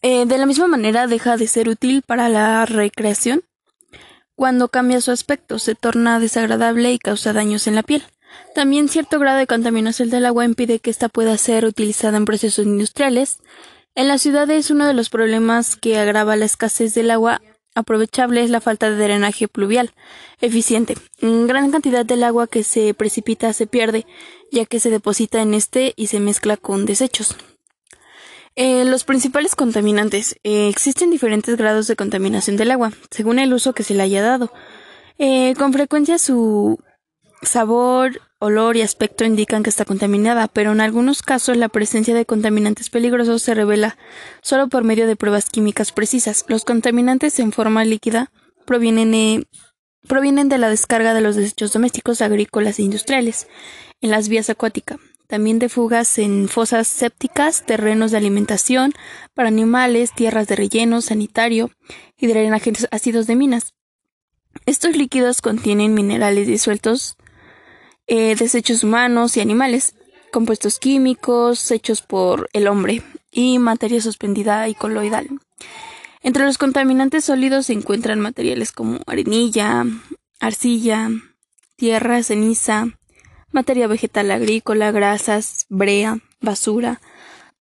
Eh, 0.01 0.25
de 0.25 0.37
la 0.37 0.45
misma 0.45 0.67
manera 0.67 1.05
deja 1.07 1.37
de 1.37 1.47
ser 1.47 1.69
útil 1.69 2.01
para 2.01 2.27
la 2.29 2.65
recreación 2.65 3.43
cuando 4.41 4.69
cambia 4.69 5.01
su 5.01 5.11
aspecto, 5.11 5.59
se 5.59 5.75
torna 5.75 6.19
desagradable 6.19 6.91
y 6.91 6.97
causa 6.97 7.31
daños 7.31 7.67
en 7.67 7.75
la 7.75 7.83
piel. 7.83 8.03
También 8.55 8.89
cierto 8.89 9.19
grado 9.19 9.37
de 9.37 9.47
contaminación 9.47 10.09
del 10.09 10.25
agua 10.25 10.45
impide 10.45 10.79
que 10.79 10.89
ésta 10.89 11.09
pueda 11.09 11.37
ser 11.37 11.65
utilizada 11.65 12.17
en 12.17 12.25
procesos 12.25 12.65
industriales. 12.65 13.39
En 13.95 14.07
las 14.07 14.21
ciudades 14.21 14.71
uno 14.71 14.87
de 14.87 14.93
los 14.93 15.09
problemas 15.09 15.75
que 15.75 15.97
agrava 15.97 16.35
la 16.35 16.45
escasez 16.45 16.93
del 16.93 17.11
agua 17.11 17.41
aprovechable 17.75 18.43
es 18.43 18.49
la 18.49 18.61
falta 18.61 18.89
de 18.89 18.97
drenaje 18.97 19.47
pluvial 19.47 19.91
eficiente. 20.41 20.95
Gran 21.21 21.71
cantidad 21.71 22.05
del 22.05 22.23
agua 22.23 22.47
que 22.47 22.63
se 22.63 22.93
precipita 22.93 23.53
se 23.53 23.67
pierde, 23.67 24.05
ya 24.51 24.65
que 24.65 24.79
se 24.79 24.89
deposita 24.89 25.41
en 25.41 25.53
este 25.53 25.93
y 25.95 26.07
se 26.07 26.19
mezcla 26.19 26.57
con 26.57 26.85
desechos. 26.85 27.35
Eh, 28.55 28.83
los 28.85 29.05
principales 29.05 29.55
contaminantes. 29.55 30.35
Eh, 30.43 30.67
existen 30.67 31.09
diferentes 31.09 31.55
grados 31.55 31.87
de 31.87 31.95
contaminación 31.95 32.57
del 32.57 32.71
agua, 32.71 32.91
según 33.09 33.39
el 33.39 33.53
uso 33.53 33.73
que 33.73 33.83
se 33.83 33.93
le 33.93 34.03
haya 34.03 34.21
dado. 34.21 34.51
Eh, 35.17 35.53
con 35.57 35.71
frecuencia 35.71 36.17
su 36.17 36.79
sabor, 37.41 38.21
olor 38.39 38.77
y 38.77 38.81
aspecto 38.81 39.25
indican 39.25 39.63
que 39.63 39.69
está 39.69 39.85
contaminada, 39.85 40.47
pero 40.47 40.71
en 40.71 40.81
algunos 40.81 41.21
casos 41.21 41.57
la 41.57 41.69
presencia 41.69 42.13
de 42.13 42.25
contaminantes 42.25 42.89
peligrosos 42.89 43.41
se 43.41 43.53
revela 43.53 43.97
solo 44.41 44.67
por 44.67 44.83
medio 44.83 45.07
de 45.07 45.15
pruebas 45.15 45.49
químicas 45.49 45.91
precisas. 45.91 46.45
Los 46.47 46.65
contaminantes 46.65 47.39
en 47.39 47.51
forma 47.51 47.85
líquida 47.85 48.31
provienen, 48.65 49.47
provienen 50.07 50.49
de 50.49 50.57
la 50.57 50.69
descarga 50.69 51.13
de 51.13 51.21
los 51.21 51.35
desechos 51.35 51.73
domésticos, 51.73 52.21
agrícolas 52.21 52.79
e 52.79 52.83
industriales 52.83 53.47
en 54.01 54.11
las 54.11 54.29
vías 54.29 54.49
acuáticas 54.49 54.99
también 55.31 55.59
de 55.59 55.69
fugas 55.69 56.17
en 56.17 56.49
fosas 56.49 56.89
sépticas, 56.89 57.65
terrenos 57.65 58.11
de 58.11 58.17
alimentación 58.17 58.91
para 59.33 59.47
animales, 59.47 60.11
tierras 60.11 60.45
de 60.49 60.57
relleno 60.57 61.01
sanitario 61.01 61.71
y 62.17 62.27
drenajes 62.27 62.85
ácidos 62.91 63.27
de 63.27 63.37
minas. 63.37 63.73
Estos 64.65 64.97
líquidos 64.97 65.41
contienen 65.41 65.93
minerales 65.93 66.47
disueltos, 66.47 67.15
eh, 68.13 68.35
desechos 68.35 68.83
humanos 68.83 69.37
y 69.37 69.39
animales, 69.39 69.95
compuestos 70.33 70.79
químicos 70.79 71.71
hechos 71.71 72.01
por 72.01 72.49
el 72.51 72.67
hombre 72.67 73.03
y 73.31 73.57
materia 73.57 74.01
suspendida 74.01 74.67
y 74.67 74.75
coloidal. 74.75 75.29
Entre 76.21 76.43
los 76.43 76.57
contaminantes 76.57 77.23
sólidos 77.23 77.67
se 77.67 77.73
encuentran 77.73 78.19
materiales 78.19 78.73
como 78.73 78.99
arenilla, 79.07 79.85
arcilla, 80.41 81.09
tierra, 81.77 82.21
ceniza, 82.21 82.87
materia 83.53 83.87
vegetal 83.87 84.29
agrícola, 84.31 84.91
grasas, 84.91 85.65
brea, 85.69 86.19
basura, 86.41 86.99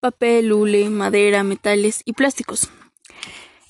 papel, 0.00 0.52
hule, 0.52 0.90
madera, 0.90 1.44
metales 1.44 2.02
y 2.04 2.14
plásticos. 2.14 2.70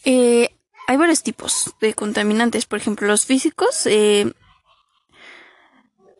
Eh, 0.06 0.48
hay 0.86 0.96
varios 0.96 1.22
tipos 1.22 1.74
de 1.82 1.92
contaminantes, 1.92 2.64
por 2.64 2.78
ejemplo, 2.78 3.06
los 3.06 3.26
físicos. 3.26 3.82
Eh, 3.84 4.32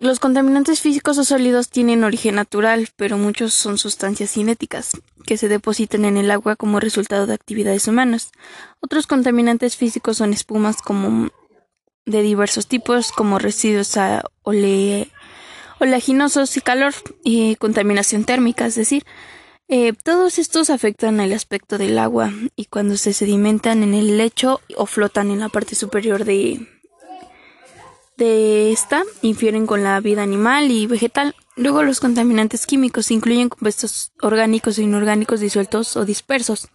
los 0.00 0.18
contaminantes 0.18 0.80
físicos 0.80 1.18
o 1.18 1.24
sólidos 1.24 1.68
tienen 1.68 2.04
origen 2.04 2.36
natural, 2.36 2.88
pero 2.96 3.18
muchos 3.18 3.52
son 3.52 3.76
sustancias 3.76 4.32
cinéticas 4.32 4.92
que 5.26 5.36
se 5.36 5.48
depositan 5.48 6.06
en 6.06 6.16
el 6.16 6.30
agua 6.30 6.56
como 6.56 6.80
resultado 6.80 7.26
de 7.26 7.34
actividades 7.34 7.86
humanas. 7.86 8.32
Otros 8.80 9.06
contaminantes 9.06 9.76
físicos 9.76 10.16
son 10.16 10.32
espumas 10.32 10.80
como 10.80 11.28
de 12.06 12.22
diversos 12.22 12.66
tipos, 12.66 13.12
como 13.12 13.38
residuos 13.38 13.94
ole 14.42 15.10
oleaginosos 15.80 16.56
y 16.56 16.60
calor 16.62 16.94
y 17.22 17.56
contaminación 17.56 18.24
térmica, 18.24 18.66
es 18.66 18.74
decir, 18.74 19.04
eh, 19.68 19.92
todos 19.92 20.38
estos 20.38 20.70
afectan 20.70 21.20
el 21.20 21.32
aspecto 21.32 21.78
del 21.78 21.98
agua 21.98 22.32
y 22.56 22.64
cuando 22.64 22.96
se 22.96 23.12
sedimentan 23.12 23.82
en 23.82 23.94
el 23.94 24.16
lecho 24.16 24.60
o 24.76 24.86
flotan 24.86 25.30
en 25.30 25.40
la 25.40 25.48
parte 25.48 25.74
superior 25.74 26.24
de, 26.24 26.66
de 28.20 28.70
esta, 28.70 29.02
infieren 29.22 29.66
con 29.66 29.82
la 29.82 29.98
vida 29.98 30.22
animal 30.22 30.70
y 30.70 30.86
vegetal. 30.86 31.34
Luego 31.56 31.82
los 31.82 32.00
contaminantes 32.00 32.66
químicos 32.66 33.10
incluyen 33.10 33.48
compuestos 33.48 34.12
orgánicos 34.20 34.78
e 34.78 34.82
inorgánicos 34.82 35.40
disueltos 35.40 35.96
o 35.96 36.04
dispersos 36.04 36.68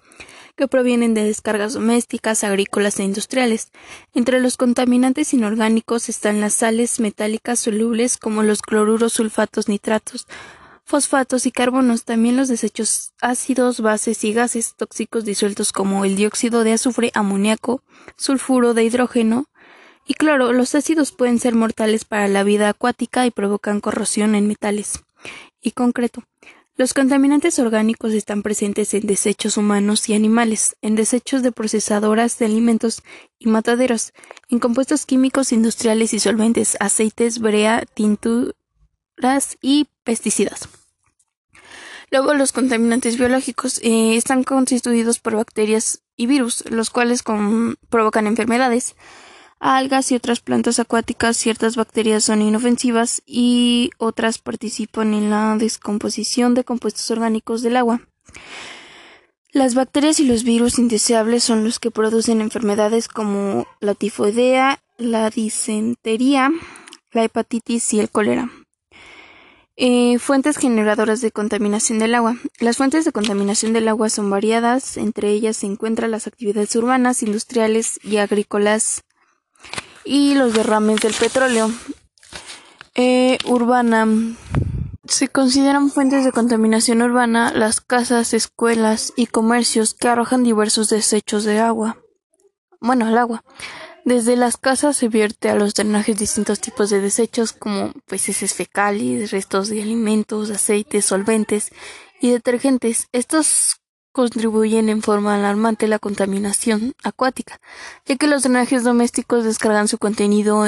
que 0.57 0.67
provienen 0.67 1.13
de 1.13 1.23
descargas 1.23 1.73
domésticas, 1.73 2.43
agrícolas 2.43 2.99
e 2.99 3.03
industriales. 3.03 3.69
Entre 4.15 4.39
los 4.39 4.57
contaminantes 4.57 5.33
inorgánicos 5.33 6.09
están 6.09 6.41
las 6.41 6.55
sales 6.55 6.99
metálicas 6.99 7.59
solubles 7.59 8.17
como 8.17 8.41
los 8.41 8.61
cloruros, 8.63 9.13
sulfatos, 9.13 9.69
nitratos, 9.69 10.25
fosfatos 10.83 11.45
y 11.45 11.51
carbonos, 11.51 12.05
también 12.05 12.37
los 12.37 12.47
desechos 12.47 13.13
ácidos, 13.21 13.81
bases 13.81 14.23
y 14.23 14.33
gases 14.33 14.73
tóxicos 14.75 15.25
disueltos 15.25 15.71
como 15.71 16.05
el 16.05 16.15
dióxido 16.15 16.63
de 16.63 16.73
azufre, 16.73 17.11
amoníaco, 17.13 17.83
sulfuro 18.17 18.73
de 18.73 18.83
hidrógeno 18.83 19.45
y 20.05 20.13
cloro. 20.13 20.53
Los 20.53 20.75
ácidos 20.75 21.11
pueden 21.11 21.39
ser 21.39 21.55
mortales 21.55 22.05
para 22.05 22.27
la 22.27 22.43
vida 22.43 22.69
acuática 22.69 23.25
y 23.25 23.31
provocan 23.31 23.81
corrosión 23.81 24.35
en 24.35 24.47
metales 24.47 24.99
y 25.61 25.71
concreto. 25.71 26.23
Los 26.77 26.93
contaminantes 26.93 27.57
orgánicos 27.57 28.11
están 28.11 28.43
presentes 28.43 28.93
en 28.93 29.07
desechos 29.07 29.55
humanos 29.55 30.09
y 30.09 30.13
animales, 30.13 30.75
en 30.81 30.95
desechos 30.95 31.41
de 31.41 31.53
procesadoras 31.53 32.37
de 32.37 32.45
alimentos 32.47 33.01
y 33.39 33.47
mataderos, 33.47 34.11
en 34.49 34.59
compuestos 34.59 35.05
químicos 35.05 35.53
industriales 35.53 36.13
y 36.13 36.19
solventes, 36.19 36.75
aceites, 36.81 37.39
brea, 37.39 37.85
tinturas 37.93 38.53
y 39.61 39.87
pesticidas. 40.03 40.67
Luego, 42.11 42.33
los 42.33 42.51
contaminantes 42.51 43.17
biológicos 43.17 43.79
eh, 43.81 44.17
están 44.17 44.43
constituidos 44.43 45.19
por 45.19 45.37
bacterias 45.37 46.01
y 46.17 46.27
virus, 46.27 46.69
los 46.69 46.89
cuales 46.89 47.23
provocan 47.89 48.27
enfermedades 48.27 48.95
algas 49.65 50.11
y 50.11 50.15
otras 50.15 50.41
plantas 50.41 50.79
acuáticas, 50.79 51.37
ciertas 51.37 51.75
bacterias 51.75 52.23
son 52.25 52.41
inofensivas 52.41 53.23
y 53.25 53.89
otras 53.97 54.37
participan 54.37 55.13
en 55.13 55.31
la 55.31 55.55
descomposición 55.57 56.53
de 56.53 56.63
compuestos 56.63 57.09
orgánicos 57.09 57.63
del 57.63 57.77
agua. 57.77 58.01
Las 59.51 59.73
bacterias 59.73 60.19
y 60.19 60.25
los 60.25 60.43
virus 60.43 60.77
indeseables 60.77 61.43
son 61.43 61.63
los 61.63 61.79
que 61.79 61.89
producen 61.89 62.41
enfermedades 62.41 63.07
como 63.07 63.65
la 63.79 63.95
tifoidea, 63.95 64.83
la 64.97 65.29
disentería, 65.29 66.51
la 67.11 67.23
hepatitis 67.23 67.93
y 67.93 67.99
el 67.99 68.09
cólera. 68.09 68.51
Eh, 69.77 70.19
fuentes 70.19 70.57
generadoras 70.57 71.21
de 71.21 71.31
contaminación 71.31 71.99
del 71.99 72.15
agua. 72.15 72.37
Las 72.59 72.77
fuentes 72.77 73.03
de 73.03 73.11
contaminación 73.11 73.73
del 73.73 73.87
agua 73.87 74.09
son 74.09 74.29
variadas, 74.29 74.95
entre 74.95 75.31
ellas 75.31 75.57
se 75.57 75.65
encuentran 75.65 76.11
las 76.11 76.27
actividades 76.27 76.75
urbanas, 76.75 77.23
industriales 77.23 77.99
y 78.03 78.17
agrícolas 78.17 79.03
y 80.05 80.35
los 80.35 80.53
derrames 80.53 81.01
del 81.01 81.13
petróleo. 81.13 81.71
Eh, 82.93 83.37
urbana. 83.45 84.07
Se 85.07 85.27
consideran 85.27 85.89
fuentes 85.91 86.25
de 86.25 86.31
contaminación 86.31 87.01
urbana 87.01 87.51
las 87.53 87.81
casas, 87.81 88.33
escuelas 88.33 89.13
y 89.15 89.27
comercios 89.27 89.93
que 89.93 90.07
arrojan 90.07 90.43
diversos 90.43 90.89
desechos 90.89 91.43
de 91.43 91.59
agua. 91.59 91.97
Bueno, 92.79 93.07
el 93.07 93.17
agua. 93.17 93.43
Desde 94.03 94.35
las 94.35 94.57
casas 94.57 94.97
se 94.97 95.07
vierte 95.07 95.49
a 95.49 95.55
los 95.55 95.73
drenajes 95.73 96.17
distintos 96.17 96.59
tipos 96.59 96.89
de 96.89 97.01
desechos 97.01 97.53
como 97.53 97.91
peces 98.05 98.53
fecales, 98.53 99.31
restos 99.31 99.69
de 99.69 99.81
alimentos, 99.81 100.51
aceites, 100.51 101.05
solventes 101.05 101.71
y 102.21 102.29
detergentes. 102.29 103.07
Estos 103.11 103.81
contribuyen 104.15 104.87
en 104.87 105.01
forma 105.01 105.35
alarmante 105.35 105.87
a 105.87 105.89
la 105.89 105.99
contaminación 105.99 106.95
acuática, 107.03 107.59
ya 108.05 108.15
que 108.15 108.27
los 108.27 108.43
drenajes 108.43 108.85
domésticos 108.85 109.43
descargan 109.43 109.89
su 109.89 109.97
contenido 109.97 110.65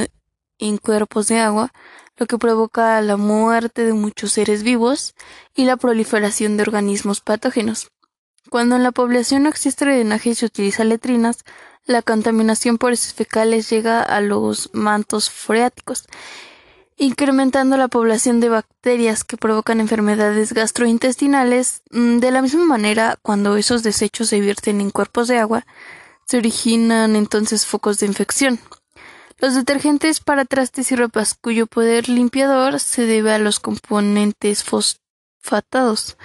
en 0.59 0.77
cuerpos 0.77 1.29
de 1.29 1.39
agua, 1.39 1.71
lo 2.17 2.25
que 2.25 2.37
provoca 2.37 2.99
la 3.01 3.15
muerte 3.15 3.85
de 3.85 3.93
muchos 3.93 4.33
seres 4.33 4.63
vivos 4.63 5.15
y 5.55 5.63
la 5.63 5.77
proliferación 5.77 6.57
de 6.57 6.63
organismos 6.63 7.21
patógenos. 7.21 7.89
Cuando 8.49 8.75
en 8.75 8.83
la 8.83 8.91
población 8.91 9.43
no 9.43 9.49
existe 9.49 9.85
drenaje 9.85 10.31
y 10.31 10.35
se 10.35 10.45
utiliza 10.45 10.83
letrinas, 10.83 11.45
la 11.85 12.01
contaminación 12.01 12.77
por 12.77 12.91
heces 12.91 13.13
fecales 13.13 13.69
llega 13.69 14.03
a 14.03 14.19
los 14.19 14.69
mantos 14.73 15.29
freáticos 15.29 16.05
incrementando 16.97 17.77
la 17.77 17.87
población 17.87 18.39
de 18.39 18.49
bacterias 18.49 19.23
que 19.23 19.37
provocan 19.37 19.79
enfermedades 19.79 20.51
gastrointestinales. 20.53 21.83
Mm, 21.91 22.17
de 22.17 22.31
la 22.31 22.41
misma 22.41 22.65
manera, 22.65 23.17
cuando 23.21 23.55
esos 23.55 23.83
desechos 23.83 24.29
se 24.29 24.41
vierten 24.41 24.81
en 24.81 24.89
cuerpos 24.89 25.27
de 25.27 25.37
agua, 25.37 25.65
se 26.25 26.37
originan 26.37 27.15
entonces 27.15 27.65
focos 27.65 27.99
de 27.99 28.07
infección. 28.07 28.59
Los 29.39 29.53
detergentes 29.53 30.19
para 30.19 30.45
trastes 30.45 30.91
y 30.91 30.95
ropas 30.95 31.35
cuyo 31.35 31.67
poder 31.67 32.09
limpiador 32.09 32.79
se 32.79 33.05
debe 33.05 33.31
a 33.31 33.39
los 33.39 33.59
componentes 33.59 34.63
fosfatados. 34.63 36.17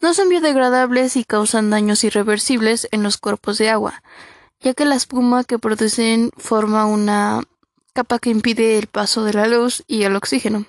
No 0.00 0.14
son 0.14 0.28
biodegradables 0.28 1.16
y 1.16 1.24
causan 1.24 1.70
daños 1.70 2.04
irreversibles 2.04 2.86
en 2.92 3.02
los 3.02 3.18
cuerpos 3.18 3.58
de 3.58 3.70
agua, 3.70 4.02
ya 4.60 4.74
que 4.74 4.84
la 4.84 4.94
espuma 4.94 5.42
que 5.42 5.58
producen 5.58 6.30
forma 6.36 6.86
una 6.86 7.42
capa 7.92 8.18
que 8.18 8.30
impide 8.30 8.78
el 8.78 8.86
paso 8.86 9.24
de 9.24 9.34
la 9.34 9.46
luz 9.46 9.84
y 9.86 10.02
el 10.04 10.16
oxígeno, 10.16 10.66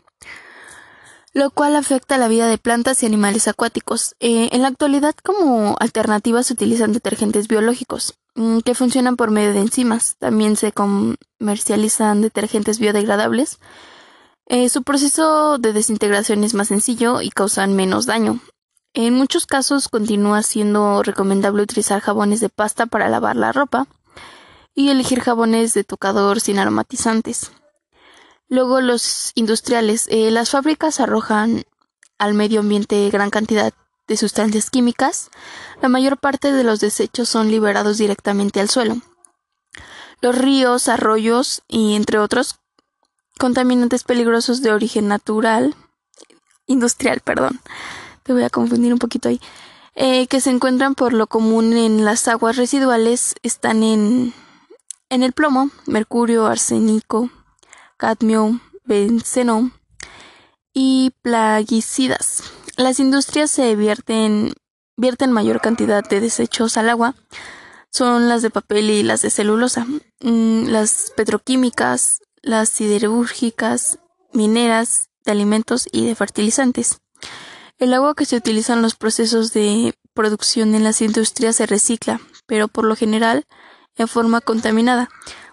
lo 1.34 1.52
cual 1.52 1.76
afecta 1.76 2.18
la 2.18 2.28
vida 2.28 2.48
de 2.48 2.58
plantas 2.58 3.02
y 3.02 3.06
animales 3.06 3.48
acuáticos. 3.48 4.16
Eh, 4.20 4.50
en 4.52 4.62
la 4.62 4.68
actualidad, 4.68 5.16
como 5.24 5.76
alternativa, 5.80 6.44
se 6.44 6.54
utilizan 6.54 6.94
detergentes 6.94 7.48
biológicos 7.48 8.16
mm, 8.36 8.60
que 8.60 8.76
funcionan 8.76 9.16
por 9.16 9.32
medio 9.32 9.54
de 9.54 9.60
enzimas. 9.60 10.16
También 10.20 10.56
se 10.56 10.74
comercializan 10.74 12.22
detergentes 12.22 12.80
biodegradables. 12.80 13.60
Eh, 14.46 14.70
su 14.70 14.84
proceso 14.84 15.58
de 15.58 15.74
desintegración 15.74 16.44
es 16.44 16.54
más 16.54 16.68
sencillo 16.68 17.22
y 17.22 17.30
causan 17.30 17.76
menos 17.76 18.06
daño. 18.06 18.40
En 18.94 19.16
muchos 19.16 19.48
casos 19.48 19.90
continúa 19.90 20.44
siendo 20.44 21.02
recomendable 21.02 21.64
utilizar 21.64 22.00
jabones 22.00 22.42
de 22.42 22.50
pasta 22.50 22.86
para 22.86 23.10
lavar 23.10 23.36
la 23.36 23.52
ropa 23.52 23.88
y 24.76 24.90
elegir 24.90 25.22
jabones 25.22 25.74
de 25.74 25.84
tocador 25.84 26.40
sin 26.40 26.60
aromatizantes. 26.60 27.52
Luego 28.50 28.82
los 28.82 29.32
industriales. 29.36 30.08
Eh, 30.10 30.32
las 30.32 30.52
fábricas 30.52 31.00
arrojan 31.00 31.64
al 32.18 32.34
medio 32.34 32.60
ambiente 32.60 33.10
gran 33.10 33.30
cantidad 33.30 33.74
de 34.08 34.18
sustancias 34.18 34.70
químicas. 34.70 35.30
La 35.82 35.90
mayor 35.90 36.18
parte 36.18 36.52
de 36.52 36.64
los 36.64 36.80
desechos 36.80 37.30
son 37.30 37.50
liberados 37.50 37.98
directamente 37.98 38.60
al 38.60 38.70
suelo. 38.70 38.98
Los 40.22 40.38
ríos, 40.38 40.88
arroyos 40.88 41.64
y 41.68 41.96
entre 41.96 42.20
otros 42.20 42.60
contaminantes 43.38 44.04
peligrosos 44.04 44.62
de 44.62 44.72
origen 44.72 45.08
natural, 45.08 45.76
industrial, 46.68 47.20
perdón, 47.20 47.60
te 48.24 48.34
voy 48.34 48.44
a 48.44 48.50
confundir 48.50 48.94
un 48.94 49.00
poquito 49.00 49.30
ahí, 49.30 49.42
eh, 49.96 50.28
que 50.28 50.40
se 50.40 50.50
encuentran 50.50 50.96
por 50.96 51.14
lo 51.14 51.28
común 51.28 51.74
en 51.74 52.06
las 52.06 52.28
aguas 52.28 52.56
residuales 52.56 53.36
están 53.44 53.84
en, 53.84 54.34
en 55.14 55.22
el 55.22 55.32
plomo, 55.32 55.70
mercurio, 55.86 56.48
arsénico, 56.48 57.30
cadmio, 57.98 58.60
benceno 58.84 59.70
y 60.74 61.12
plaguicidas. 61.22 62.44
Las 62.78 63.00
industrias 63.00 63.52
se 63.52 63.76
vierten, 63.76 64.54
mayor 65.30 65.62
cantidad 65.62 66.04
de 66.04 66.20
desechos 66.20 66.78
al 66.78 66.90
agua, 66.90 67.14
son 67.92 68.28
las 68.28 68.42
de 68.42 68.50
papel 68.50 68.90
y 68.90 69.04
las 69.04 69.22
de 69.22 69.30
celulosa. 69.30 69.86
Mm, 70.22 70.70
las 70.70 71.14
petroquímicas, 71.16 72.20
las 72.42 72.70
siderúrgicas, 72.70 74.00
mineras, 74.34 75.10
de 75.26 75.32
alimentos 75.32 75.88
y 75.92 76.08
de 76.08 76.16
fertilizantes. 76.16 76.98
El 77.78 77.94
agua 77.94 78.16
que 78.16 78.26
se 78.26 78.36
utiliza 78.36 78.74
en 78.74 78.82
los 78.82 78.96
procesos 78.96 79.54
de 79.54 79.94
producción 80.16 80.74
en 80.74 80.84
las 80.84 81.04
industrias 81.04 81.58
se 81.58 81.68
recicla, 81.68 82.20
pero 82.48 82.68
por 82.68 82.86
lo 82.86 82.96
general 82.96 83.46
en 83.98 84.08
forma 84.08 84.42
contaminada. 84.42 85.10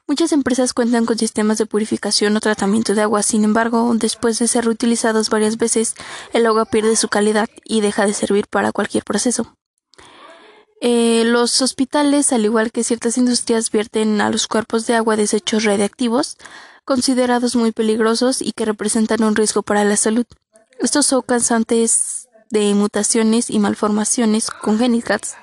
Muchas 0.07 0.33
empresas 0.33 0.73
cuentan 0.73 1.07
con 1.07 1.17
sistemas 1.19 1.59
de 1.59 1.67
purificación 1.67 2.37
o 2.37 2.41
tratamiento 2.41 2.95
de 2.95 3.03
agua, 3.03 3.23
sin 3.23 3.45
embargo, 3.45 3.93
después 3.95 4.39
de 4.41 4.49
ser 4.49 4.65
reutilizados 4.65 5.31
varias 5.31 5.57
veces, 5.57 5.95
el 6.33 6.47
agua 6.47 6.65
pierde 6.65 6.97
su 6.97 7.09
calidad 7.09 7.49
y 7.65 7.81
deja 7.81 8.07
de 8.07 8.13
servir 8.13 8.49
para 8.49 8.73
cualquier 8.73 9.05
proceso. 9.05 9.55
Eh, 10.81 11.23
los 11.27 11.63
hospitales, 11.63 12.33
al 12.33 12.45
igual 12.45 12.73
que 12.73 12.83
ciertas 12.83 13.19
industrias, 13.19 13.71
vierten 13.71 14.21
a 14.21 14.31
los 14.31 14.49
cuerpos 14.49 14.87
de 14.89 14.97
agua 14.97 15.15
desechos 15.15 15.63
radiactivos, 15.63 16.39
considerados 16.85 17.55
muy 17.55 17.71
peligrosos 17.71 18.43
y 18.43 18.51
que 18.51 18.65
representan 18.65 19.23
un 19.23 19.37
riesgo 19.37 19.63
para 19.63 19.85
la 19.85 19.97
salud. 19.97 20.27
Estos 20.81 21.07
son 21.07 21.23
causantes 21.23 22.29
de 22.51 22.75
mutaciones 22.75 23.49
y 23.49 23.61
malformaciones 23.61 24.51
congénitas, 24.51 25.37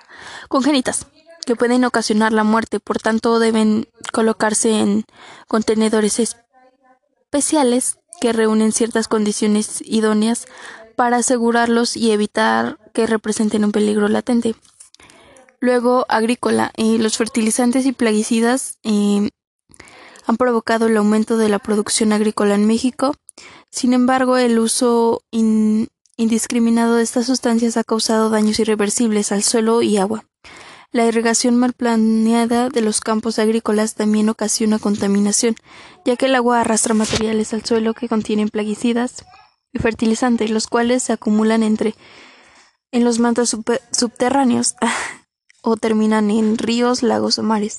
congénitas 0.49 1.07
que 1.47 1.55
pueden 1.55 1.83
ocasionar 1.83 2.31
la 2.31 2.43
muerte, 2.43 2.79
por 2.79 2.99
tanto 2.99 3.39
deben 3.39 3.87
colocarse 4.13 4.79
en 4.79 5.05
contenedores 5.47 6.19
especiales 6.19 7.97
que 8.21 8.33
reúnen 8.33 8.71
ciertas 8.71 9.07
condiciones 9.07 9.81
idóneas 9.83 10.45
para 10.95 11.17
asegurarlos 11.17 11.97
y 11.97 12.11
evitar 12.11 12.77
que 12.93 13.07
representen 13.07 13.65
un 13.65 13.71
peligro 13.71 14.07
latente. 14.07 14.55
Luego, 15.59 16.05
agrícola. 16.07 16.71
Eh, 16.77 16.99
los 16.99 17.17
fertilizantes 17.17 17.87
y 17.87 17.91
plaguicidas 17.93 18.77
eh, 18.83 19.29
han 20.27 20.37
provocado 20.37 20.85
el 20.85 20.97
aumento 20.97 21.37
de 21.37 21.49
la 21.49 21.57
producción 21.57 22.13
agrícola 22.13 22.53
en 22.53 22.67
México 22.67 23.15
sin 23.69 23.93
embargo, 23.93 24.37
el 24.37 24.59
uso 24.59 25.21
indiscriminado 26.17 26.95
de 26.95 27.03
estas 27.03 27.25
sustancias 27.25 27.77
ha 27.77 27.83
causado 27.83 28.29
daños 28.29 28.59
irreversibles 28.59 29.31
al 29.31 29.43
suelo 29.43 29.81
y 29.81 29.97
agua. 29.97 30.26
La 30.97 31.05
irrigación 31.05 31.55
mal 31.55 31.73
planeada 31.73 32.69
de 32.69 32.81
los 32.81 33.01
campos 33.01 33.37
agrícolas 33.37 33.93
también 33.93 34.29
ocasiona 34.29 34.79
contaminación, 34.79 35.55
ya 36.05 36.15
que 36.15 36.25
el 36.25 36.33
agua 36.33 36.61
arrastra 36.61 36.95
materiales 36.95 37.53
al 37.53 37.63
suelo 37.63 37.93
que 37.93 38.09
contienen 38.09 38.49
plaguicidas 38.49 39.23
y 39.71 39.77
fertilizantes, 39.77 40.49
los 40.49 40.65
cuales 40.65 41.03
se 41.03 41.13
acumulan 41.13 41.61
entre 41.61 41.93
en 42.91 43.03
los 43.03 43.19
mantos 43.19 43.55
subterráneos 43.91 44.73
o 45.61 45.77
terminan 45.77 46.31
en 46.31 46.57
ríos, 46.57 47.03
lagos 47.03 47.37
o 47.37 47.43
mares. 47.43 47.77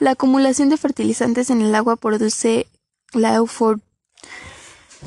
La 0.00 0.12
acumulación 0.12 0.70
de 0.70 0.78
fertilizantes 0.78 1.50
en 1.50 1.60
el 1.60 1.74
agua 1.74 1.96
produce 1.96 2.66
la 3.12 3.44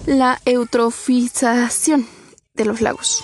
la 0.05 0.39
eutrofización 0.45 2.07
de 2.53 2.65
los 2.65 2.81
lagos, 2.81 3.23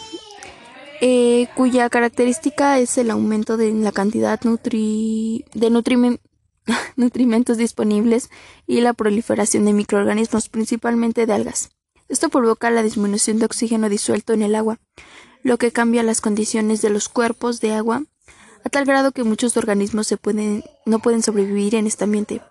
eh, 1.02 1.48
cuya 1.56 1.90
característica 1.90 2.80
es 2.80 2.98
el 2.98 3.12
aumento 3.12 3.58
de 3.58 3.72
la 3.74 3.92
cantidad 3.92 4.40
de 4.40 5.70
nutrimentos 6.96 7.58
disponibles 7.58 8.30
y 8.68 8.82
la 8.82 8.94
proliferación 8.94 9.66
de 9.66 9.74
microorganismos, 9.74 10.50
principalmente 10.50 11.26
de 11.26 11.34
algas. 11.34 11.70
Esto 12.10 12.30
provoca 12.30 12.70
la 12.70 12.84
disminución 12.84 13.40
de 13.40 13.46
oxígeno 13.46 13.90
disuelto 13.90 14.34
en 14.34 14.42
el 14.44 14.56
agua, 14.56 14.80
lo 15.42 15.58
que 15.58 15.72
cambia 15.72 16.04
las 16.04 16.22
condiciones 16.22 16.82
de 16.82 16.90
los 16.90 17.10
cuerpos 17.10 17.60
de 17.60 17.74
agua 17.74 18.04
a 18.64 18.70
tal 18.70 18.86
grado 18.86 19.12
que 19.12 19.24
muchos 19.24 19.58
organismos 19.58 20.08
se 20.08 20.18
pueden, 20.18 20.64
no 20.86 21.00
pueden 21.00 21.22
sobrevivir 21.22 21.76
en 21.76 21.88
este 21.88 22.06
ambiente. 22.06 22.42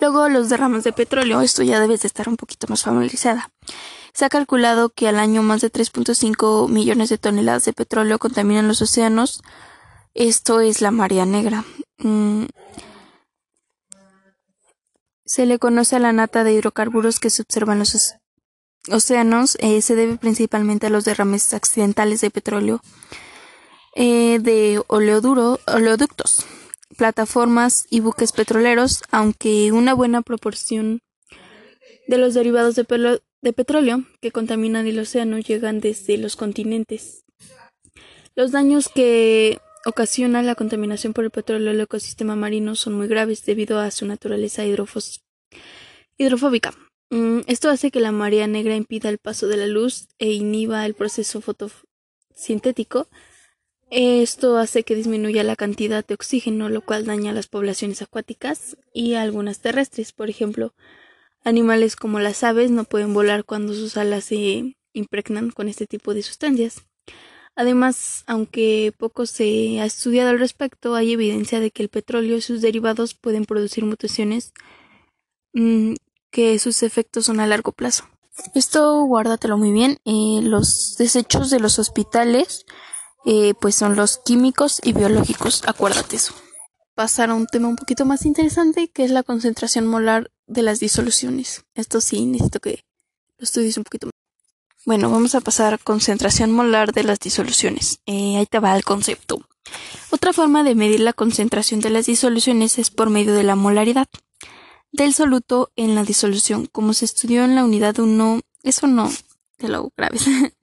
Luego 0.00 0.28
los 0.28 0.48
derrames 0.48 0.84
de 0.84 0.92
petróleo, 0.92 1.40
esto 1.40 1.62
ya 1.62 1.80
debes 1.80 2.02
de 2.02 2.08
estar 2.08 2.28
un 2.28 2.36
poquito 2.36 2.66
más 2.68 2.82
familiarizada. 2.82 3.50
Se 4.14 4.24
ha 4.24 4.28
calculado 4.28 4.90
que 4.90 5.08
al 5.08 5.18
año 5.18 5.42
más 5.42 5.60
de 5.60 5.72
3.5 5.72 6.68
millones 6.68 7.08
de 7.08 7.18
toneladas 7.18 7.64
de 7.64 7.72
petróleo 7.72 8.20
contaminan 8.20 8.68
los 8.68 8.80
océanos. 8.80 9.42
Esto 10.14 10.60
es 10.60 10.80
la 10.80 10.92
marea 10.92 11.26
negra. 11.26 11.64
Mm. 11.98 12.44
Se 15.24 15.46
le 15.46 15.58
conoce 15.58 15.96
a 15.96 15.98
la 15.98 16.12
nata 16.12 16.44
de 16.44 16.52
hidrocarburos 16.52 17.18
que 17.18 17.28
se 17.28 17.42
observan 17.42 17.80
los 17.80 18.14
océanos. 18.88 19.56
Eh, 19.58 19.82
se 19.82 19.96
debe 19.96 20.16
principalmente 20.16 20.86
a 20.86 20.90
los 20.90 21.04
derrames 21.04 21.52
accidentales 21.52 22.20
de 22.20 22.30
petróleo 22.30 22.80
eh, 23.96 24.38
de 24.40 24.80
oleoductos 24.86 26.46
plataformas 26.96 27.86
y 27.90 27.98
buques 27.98 28.30
petroleros, 28.30 29.02
aunque 29.10 29.72
una 29.72 29.94
buena 29.94 30.22
proporción 30.22 31.00
de 32.06 32.18
los 32.18 32.34
derivados 32.34 32.76
de, 32.76 32.84
de, 33.44 33.52
petróleo 33.52 34.04
que 34.20 34.32
contaminan 34.32 34.86
el 34.86 34.98
océano 34.98 35.38
llegan 35.38 35.80
desde 35.80 36.16
los 36.18 36.36
continentes. 36.36 37.24
Los 38.34 38.50
daños 38.50 38.88
que 38.88 39.58
ocasiona 39.86 40.42
la 40.42 40.54
contaminación 40.54 41.12
por 41.12 41.24
el 41.24 41.30
petróleo 41.30 41.70
al 41.70 41.80
ecosistema 41.80 42.34
marino 42.34 42.74
son 42.74 42.94
muy 42.94 43.06
graves 43.06 43.44
debido 43.44 43.78
a 43.78 43.90
su 43.90 44.06
naturaleza 44.06 44.64
hidrofóbica. 46.16 46.74
Mm, 47.10 47.40
esto 47.46 47.70
hace 47.70 47.90
que 47.90 48.00
la 48.00 48.12
marea 48.12 48.46
negra 48.46 48.74
impida 48.74 49.08
el 49.08 49.18
paso 49.18 49.46
de 49.46 49.58
la 49.58 49.66
luz 49.66 50.08
e 50.18 50.32
inhiba 50.32 50.84
el 50.86 50.94
proceso 50.94 51.40
fotosintético 51.40 53.08
esto 53.90 54.56
hace 54.58 54.82
que 54.82 54.96
disminuya 54.96 55.44
la 55.44 55.54
cantidad 55.54 56.04
de 56.04 56.14
oxígeno, 56.14 56.68
lo 56.68 56.80
cual 56.80 57.04
daña 57.04 57.30
a 57.30 57.34
las 57.34 57.46
poblaciones 57.46 58.02
acuáticas 58.02 58.76
y 58.92 59.14
a 59.14 59.22
algunas 59.22 59.60
terrestres. 59.60 60.10
Por 60.12 60.30
ejemplo, 60.30 60.74
animales 61.44 61.96
como 61.96 62.18
las 62.18 62.42
aves 62.42 62.70
no 62.70 62.84
pueden 62.84 63.14
volar 63.14 63.44
cuando 63.44 63.74
sus 63.74 63.96
alas 63.96 64.24
se 64.24 64.76
impregnan 64.92 65.50
con 65.50 65.68
este 65.68 65.86
tipo 65.86 66.14
de 66.14 66.22
sustancias. 66.22 66.82
Además, 67.56 68.24
aunque 68.26 68.92
poco 68.98 69.26
se 69.26 69.80
ha 69.80 69.84
estudiado 69.84 70.30
al 70.30 70.40
respecto, 70.40 70.94
hay 70.94 71.12
evidencia 71.12 71.60
de 71.60 71.70
que 71.70 71.84
el 71.84 71.88
petróleo 71.88 72.36
y 72.36 72.40
sus 72.40 72.60
derivados 72.60 73.14
pueden 73.14 73.44
producir 73.44 73.84
mutaciones 73.84 74.52
mm, 75.52 75.94
que 76.30 76.58
sus 76.58 76.82
efectos 76.82 77.26
son 77.26 77.38
a 77.38 77.46
largo 77.46 77.70
plazo. 77.70 78.08
Esto 78.54 79.04
guárdatelo 79.04 79.56
muy 79.56 79.70
bien. 79.70 79.98
Eh, 80.04 80.40
los 80.42 80.96
desechos 80.98 81.50
de 81.50 81.60
los 81.60 81.78
hospitales 81.78 82.66
eh, 83.24 83.54
pues 83.60 83.76
son 83.76 83.94
los 83.94 84.18
químicos 84.18 84.80
y 84.82 84.92
biológicos, 84.92 85.62
acuérdate 85.66 86.16
eso. 86.16 86.34
Pasar 86.94 87.30
a 87.30 87.34
un 87.34 87.46
tema 87.46 87.68
un 87.68 87.76
poquito 87.76 88.04
más 88.04 88.26
interesante 88.26 88.88
que 88.88 89.04
es 89.04 89.10
la 89.10 89.22
concentración 89.22 89.86
molar 89.86 90.30
de 90.46 90.62
las 90.62 90.80
disoluciones. 90.80 91.64
Esto 91.74 92.00
sí, 92.00 92.26
necesito 92.26 92.60
que 92.60 92.84
lo 93.38 93.44
estudies 93.44 93.76
un 93.76 93.84
poquito 93.84 94.06
más. 94.06 94.12
Bueno, 94.86 95.10
vamos 95.10 95.34
a 95.34 95.40
pasar 95.40 95.74
a 95.74 95.78
concentración 95.78 96.52
molar 96.52 96.92
de 96.92 97.04
las 97.04 97.18
disoluciones. 97.18 98.00
Eh, 98.06 98.36
ahí 98.36 98.46
te 98.46 98.58
va 98.58 98.76
el 98.76 98.84
concepto. 98.84 99.40
Otra 100.10 100.32
forma 100.34 100.62
de 100.62 100.74
medir 100.74 101.00
la 101.00 101.14
concentración 101.14 101.80
de 101.80 101.90
las 101.90 102.06
disoluciones 102.06 102.78
es 102.78 102.90
por 102.90 103.08
medio 103.08 103.34
de 103.34 103.44
la 103.44 103.56
molaridad. 103.56 104.08
del 104.92 105.12
soluto 105.12 105.72
en 105.74 105.96
la 105.96 106.04
disolución, 106.04 106.66
como 106.66 106.92
se 106.94 107.04
estudió 107.04 107.42
en 107.42 107.56
la 107.56 107.64
unidad 107.64 107.98
1, 107.98 108.40
eso 108.62 108.86
no 108.86 109.10
te 109.56 109.66
lo 109.68 109.90
grabes. 109.96 110.24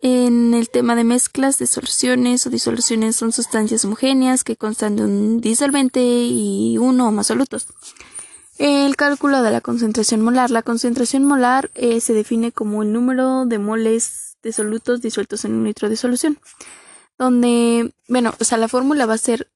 en 0.00 0.52
el 0.52 0.68
tema 0.68 0.94
de 0.94 1.04
mezclas 1.04 1.58
de 1.58 1.66
soluciones 1.66 2.46
o 2.46 2.50
disoluciones 2.50 3.16
son 3.16 3.32
sustancias 3.32 3.86
homogéneas 3.86 4.44
que 4.44 4.56
constan 4.56 4.96
de 4.96 5.04
un 5.04 5.40
disolvente 5.40 6.00
y 6.02 6.76
uno 6.76 7.08
o 7.08 7.10
más 7.10 7.28
solutos. 7.28 7.68
El 8.58 8.96
cálculo 8.96 9.42
de 9.42 9.52
la 9.52 9.60
concentración 9.60 10.20
molar. 10.20 10.50
La 10.50 10.62
concentración 10.62 11.24
molar 11.24 11.70
eh, 11.74 12.00
se 12.00 12.12
define 12.12 12.50
como 12.50 12.82
el 12.82 12.92
número 12.92 13.46
de 13.46 13.58
moles 13.58 14.36
de 14.42 14.52
solutos 14.52 15.00
disueltos 15.00 15.44
en 15.44 15.54
un 15.54 15.64
litro 15.64 15.88
de 15.88 15.96
solución. 15.96 16.38
Donde, 17.18 17.94
bueno, 18.08 18.34
o 18.38 18.44
sea, 18.44 18.58
la 18.58 18.68
fórmula 18.68 19.06
va 19.06 19.14
a 19.14 19.18
ser 19.18 19.48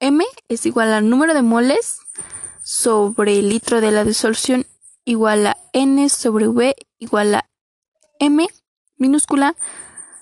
M 0.00 0.24
es 0.48 0.64
igual 0.64 0.92
al 0.92 1.10
número 1.10 1.34
de 1.34 1.42
moles 1.42 2.00
sobre 2.62 3.38
el 3.38 3.48
litro 3.48 3.80
de 3.80 3.90
la 3.90 4.04
disolución 4.04 4.64
igual 5.04 5.46
a 5.46 5.56
N 5.72 6.08
sobre 6.08 6.46
V 6.46 6.76
igual 6.98 7.34
a 7.34 7.50
M 8.20 8.46
minúscula 8.96 9.56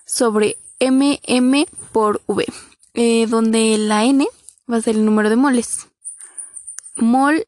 sobre 0.07 0.57
MM 0.81 1.67
por 1.93 2.23
V, 2.27 2.47
eh, 2.95 3.27
donde 3.27 3.77
la 3.79 4.05
N 4.05 4.27
va 4.71 4.77
a 4.77 4.83
ser 4.83 4.97
el 4.97 5.05
número 5.05 5.29
de 5.29 5.37
moles. 5.37 5.89
Mol 6.97 7.47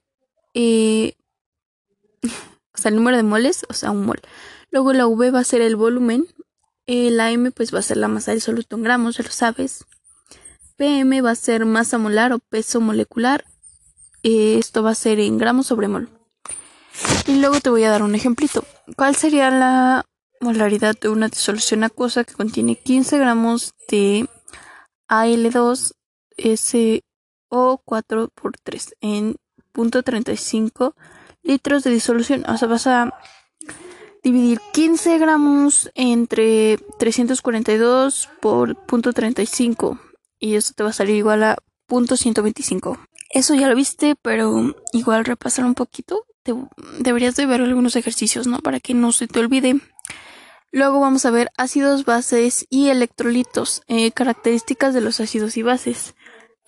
eh, 0.61 1.14
o 2.75 2.79
sea, 2.79 2.88
el 2.88 2.97
número 2.97 3.16
de 3.16 3.23
moles, 3.23 3.64
o 3.68 3.75
sea, 3.75 3.92
un 3.92 4.05
mol. 4.05 4.21
Luego 4.73 4.92
la 4.92 5.07
V 5.07 5.31
va 5.31 5.38
a 5.38 5.44
ser 5.44 5.61
el 5.61 5.77
volumen. 5.77 6.27
La 6.87 7.31
M 7.31 7.51
pues 7.53 7.73
va 7.73 7.79
a 7.79 7.83
ser 7.83 7.99
la 7.99 8.09
masa 8.09 8.33
del 8.33 8.40
soluto 8.40 8.75
en 8.75 8.83
gramos, 8.83 9.18
ya 9.18 9.25
lo 9.25 9.31
sabes. 9.31 9.85
PM 10.77 11.21
va 11.23 11.31
a 11.33 11.37
ser 11.37 11.64
masa 11.64 11.99
molar 11.99 12.33
o 12.33 12.40
peso 12.40 12.81
molecular. 12.81 13.44
Esto 14.25 14.83
va 14.83 14.90
a 14.90 14.97
ser 14.97 15.21
en 15.21 15.38
gramos 15.38 15.68
sobre 15.68 15.87
mol. 15.87 16.09
Y 17.27 17.37
luego 17.37 17.61
te 17.61 17.71
voy 17.71 17.85
a 17.85 17.90
dar 17.90 18.03
un 18.03 18.16
ejemplito. 18.16 18.64
¿Cuál 18.97 19.14
sería 19.14 19.51
la 19.51 20.07
molaridad 20.40 20.99
de 20.99 21.09
una 21.09 21.29
disolución 21.29 21.85
acuosa 21.85 22.25
que 22.25 22.35
contiene 22.35 22.75
15 22.75 23.18
gramos 23.18 23.75
de 23.88 24.29
AL2 25.09 25.92
SO4 26.37 28.31
por 28.35 28.53
3 28.64 28.94
en 29.01 29.37
0.35 29.74 30.94
litros 31.42 31.85
de 31.85 31.90
disolución. 31.90 32.44
O 32.48 32.57
sea, 32.57 32.68
vas 32.68 32.87
a 32.87 33.14
dividir 34.22 34.61
15 34.72 35.18
gramos 35.18 35.90
entre 35.94 36.78
342 36.98 38.28
por 38.40 38.76
0.35 38.87 40.00
y 40.38 40.54
eso 40.54 40.74
te 40.74 40.83
va 40.83 40.90
a 40.90 40.92
salir 40.92 41.16
igual 41.16 41.42
a 41.44 41.57
0.125. 41.88 42.98
Eso 43.31 43.54
ya 43.54 43.68
lo 43.68 43.74
viste, 43.74 44.16
pero 44.20 44.74
igual 44.92 45.24
repasar 45.24 45.64
un 45.64 45.74
poquito. 45.74 46.24
deberías 46.98 47.37
de 47.37 47.44
ver 47.44 47.61
algunos 47.61 47.94
ejercicios, 47.94 48.46
¿no? 48.46 48.61
Para 48.61 48.81
que 48.81 48.94
no 48.94 49.12
se 49.12 49.26
te 49.26 49.38
olvide. 49.38 49.81
Luego 50.70 51.00
vamos 51.00 51.24
a 51.24 51.31
ver 51.31 51.50
ácidos, 51.57 52.04
bases 52.04 52.66
y 52.70 52.88
electrolitos, 52.88 53.83
eh, 53.87 54.12
características 54.12 54.94
de 54.94 55.00
los 55.00 55.20
ácidos 55.20 55.57
y 55.57 55.62
bases. 55.62 56.14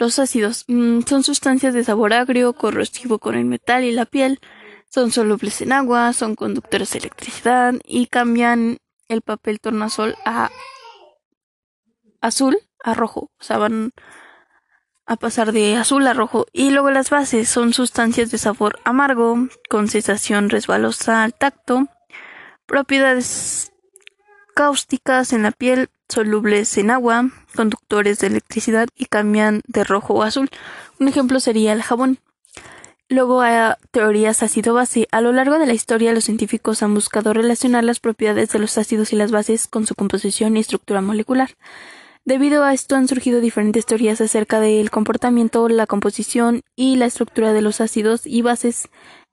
Los 0.01 0.19
ácidos 0.19 0.65
mm, 0.67 1.03
son 1.03 1.23
sustancias 1.23 1.75
de 1.75 1.85
sabor 1.85 2.15
agrio, 2.15 2.55
corrosivo 2.55 3.19
con 3.19 3.35
el 3.35 3.45
metal 3.45 3.85
y 3.85 3.93
la 3.93 4.07
piel, 4.07 4.41
son 4.89 5.11
solubles 5.11 5.61
en 5.61 5.73
agua, 5.73 6.15
son 6.15 6.37
conductores 6.37 6.93
de 6.93 7.01
electricidad 7.01 7.75
y 7.85 8.07
cambian 8.07 8.79
el 9.09 9.21
papel 9.21 9.61
tornasol 9.61 10.17
a 10.25 10.51
azul 12.23 12.59
a 12.83 12.95
rojo, 12.95 13.31
o 13.39 13.45
sea, 13.45 13.59
van 13.59 13.93
a 15.05 15.17
pasar 15.17 15.53
de 15.53 15.77
azul 15.77 16.07
a 16.07 16.15
rojo. 16.15 16.47
Y 16.51 16.71
luego 16.71 16.91
las 16.91 17.11
bases 17.11 17.51
son 17.51 17.75
sustancias 17.75 18.31
de 18.31 18.39
sabor 18.39 18.79
amargo, 18.85 19.49
con 19.69 19.89
sensación 19.89 20.49
resbalosa 20.49 21.25
al 21.25 21.35
tacto, 21.35 21.89
propiedades 22.65 23.71
cáusticas 24.55 25.35
en 25.35 25.43
la 25.43 25.53
piel, 25.53 25.91
solubles 26.09 26.79
en 26.79 26.91
agua, 26.91 27.27
conductores 27.55 28.19
de 28.19 28.29
electricidad 28.29 28.89
y 28.97 29.07
cambian 29.07 29.63
de 29.67 29.85
rojo 29.85 30.15
o 30.15 30.23
azul. 30.23 30.51
Un 30.99 31.09
ejemplo 31.09 31.41
sería 31.41 31.73
el 31.73 31.83
jabón. 31.83 32.19
Luego 33.09 33.41
hay 33.41 33.75
teorías 33.91 34.43
ácido-base. 34.43 35.09
A 35.11 35.21
lo 35.21 35.33
largo 35.33 35.59
de 35.59 35.67
la 35.67 35.73
historia 35.73 36.13
los 36.13 36.25
científicos 36.25 36.83
han 36.83 36.95
buscado 36.95 37.33
relacionar 37.33 37.83
las 37.83 37.99
propiedades 37.99 38.51
de 38.51 38.61
los 38.61 38.79
ácidos 38.79 39.13
y 39.13 39.17
las 39.17 39.33
bases 39.33 39.67
con 39.67 39.85
su 39.85 39.97
composición 39.97 40.57
y 40.57 40.61
estructura 40.61 41.01
molecular. 41.01 41.51
Debido 42.25 42.63
a 42.63 42.73
esto 42.73 42.95
han 42.95 43.09
surgido 43.09 43.41
diferentes 43.41 43.87
teorías 43.87 44.21
acerca 44.21 44.61
del 44.61 44.91
comportamiento, 44.91 45.69
la 45.69 45.87
composición 45.87 46.63
y 46.77 46.97
la 46.97 47.07
estructura 47.07 47.53
de 47.53 47.63
los 47.63 47.81
ácidos 47.81 48.27
y 48.27 48.43
bases. 48.43 48.89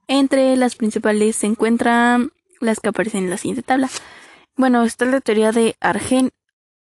Entre 0.07 0.55
las 0.55 0.75
principales 0.75 1.35
se 1.35 1.45
encuentran 1.45 2.31
las 2.59 2.79
que 2.79 2.89
aparecen 2.89 3.25
en 3.25 3.29
la 3.29 3.37
siguiente 3.37 3.61
tabla. 3.61 3.89
Bueno, 4.55 4.83
está 4.83 5.05
la 5.05 5.21
teoría 5.21 5.51
de 5.51 5.75
Argen 5.79 6.31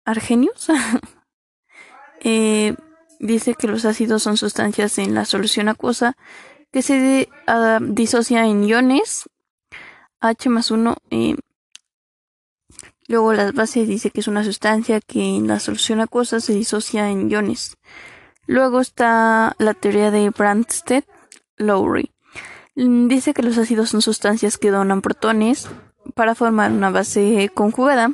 Argenius. 0.07 0.69
Eh, 2.29 2.75
dice 3.21 3.55
que 3.55 3.69
los 3.69 3.85
ácidos 3.85 4.25
son 4.25 4.37
sustancias 4.37 4.99
en 4.99 5.15
la 5.15 5.25
solución 5.25 5.69
acuosa 5.69 6.17
que 6.73 6.83
se 6.83 7.29
uh, 7.47 7.79
disocia 7.81 8.47
en 8.47 8.65
iones 8.65 9.31
H 10.19 10.49
más 10.49 10.73
1. 10.73 10.97
Eh, 11.13 11.37
luego 13.07 13.33
las 13.33 13.55
bases 13.55 13.87
dice 13.87 14.11
que 14.11 14.19
es 14.19 14.27
una 14.27 14.43
sustancia 14.43 15.01
que 15.01 15.37
en 15.37 15.47
la 15.47 15.61
solución 15.61 16.01
acuosa 16.01 16.41
se 16.41 16.53
disocia 16.53 17.11
en 17.11 17.31
iones. 17.31 17.77
Luego 18.49 18.81
está 18.81 19.55
la 19.59 19.75
teoría 19.75 20.11
de 20.11 20.33
Brandstedt-Lowry. 20.33 22.11
Dice 22.75 23.35
que 23.35 23.45
los 23.45 23.57
ácidos 23.57 23.91
son 23.91 24.03
sustancias 24.03 24.59
que 24.59 24.73
donan 24.73 25.01
protones 25.01 25.69
para 26.17 26.35
formar 26.35 26.73
una 26.73 26.91
base 26.91 27.53
conjugada 27.55 28.11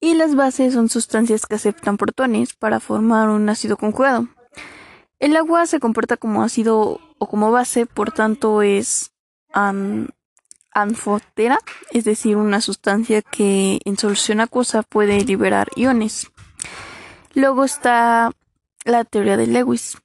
y 0.00 0.14
las 0.14 0.34
bases 0.34 0.74
son 0.74 0.88
sustancias 0.88 1.46
que 1.46 1.56
aceptan 1.56 1.96
protones 1.96 2.54
para 2.54 2.80
formar 2.80 3.28
un 3.28 3.48
ácido 3.48 3.76
conjugado. 3.76 4.28
El 5.18 5.36
agua 5.36 5.66
se 5.66 5.80
comporta 5.80 6.16
como 6.16 6.42
ácido 6.42 7.00
o 7.18 7.28
como 7.28 7.50
base, 7.50 7.86
por 7.86 8.12
tanto 8.12 8.62
es 8.62 9.12
anfotera, 10.72 11.58
es 11.90 12.04
decir, 12.04 12.36
una 12.36 12.60
sustancia 12.60 13.22
que 13.22 13.80
en 13.84 13.96
solución 13.96 14.40
acuosa 14.40 14.82
puede 14.82 15.24
liberar 15.24 15.68
iones. 15.76 16.30
Luego 17.32 17.64
está 17.64 18.32
la 18.84 19.04
teoría 19.04 19.38
de 19.38 19.46
Lewis. 19.46 19.96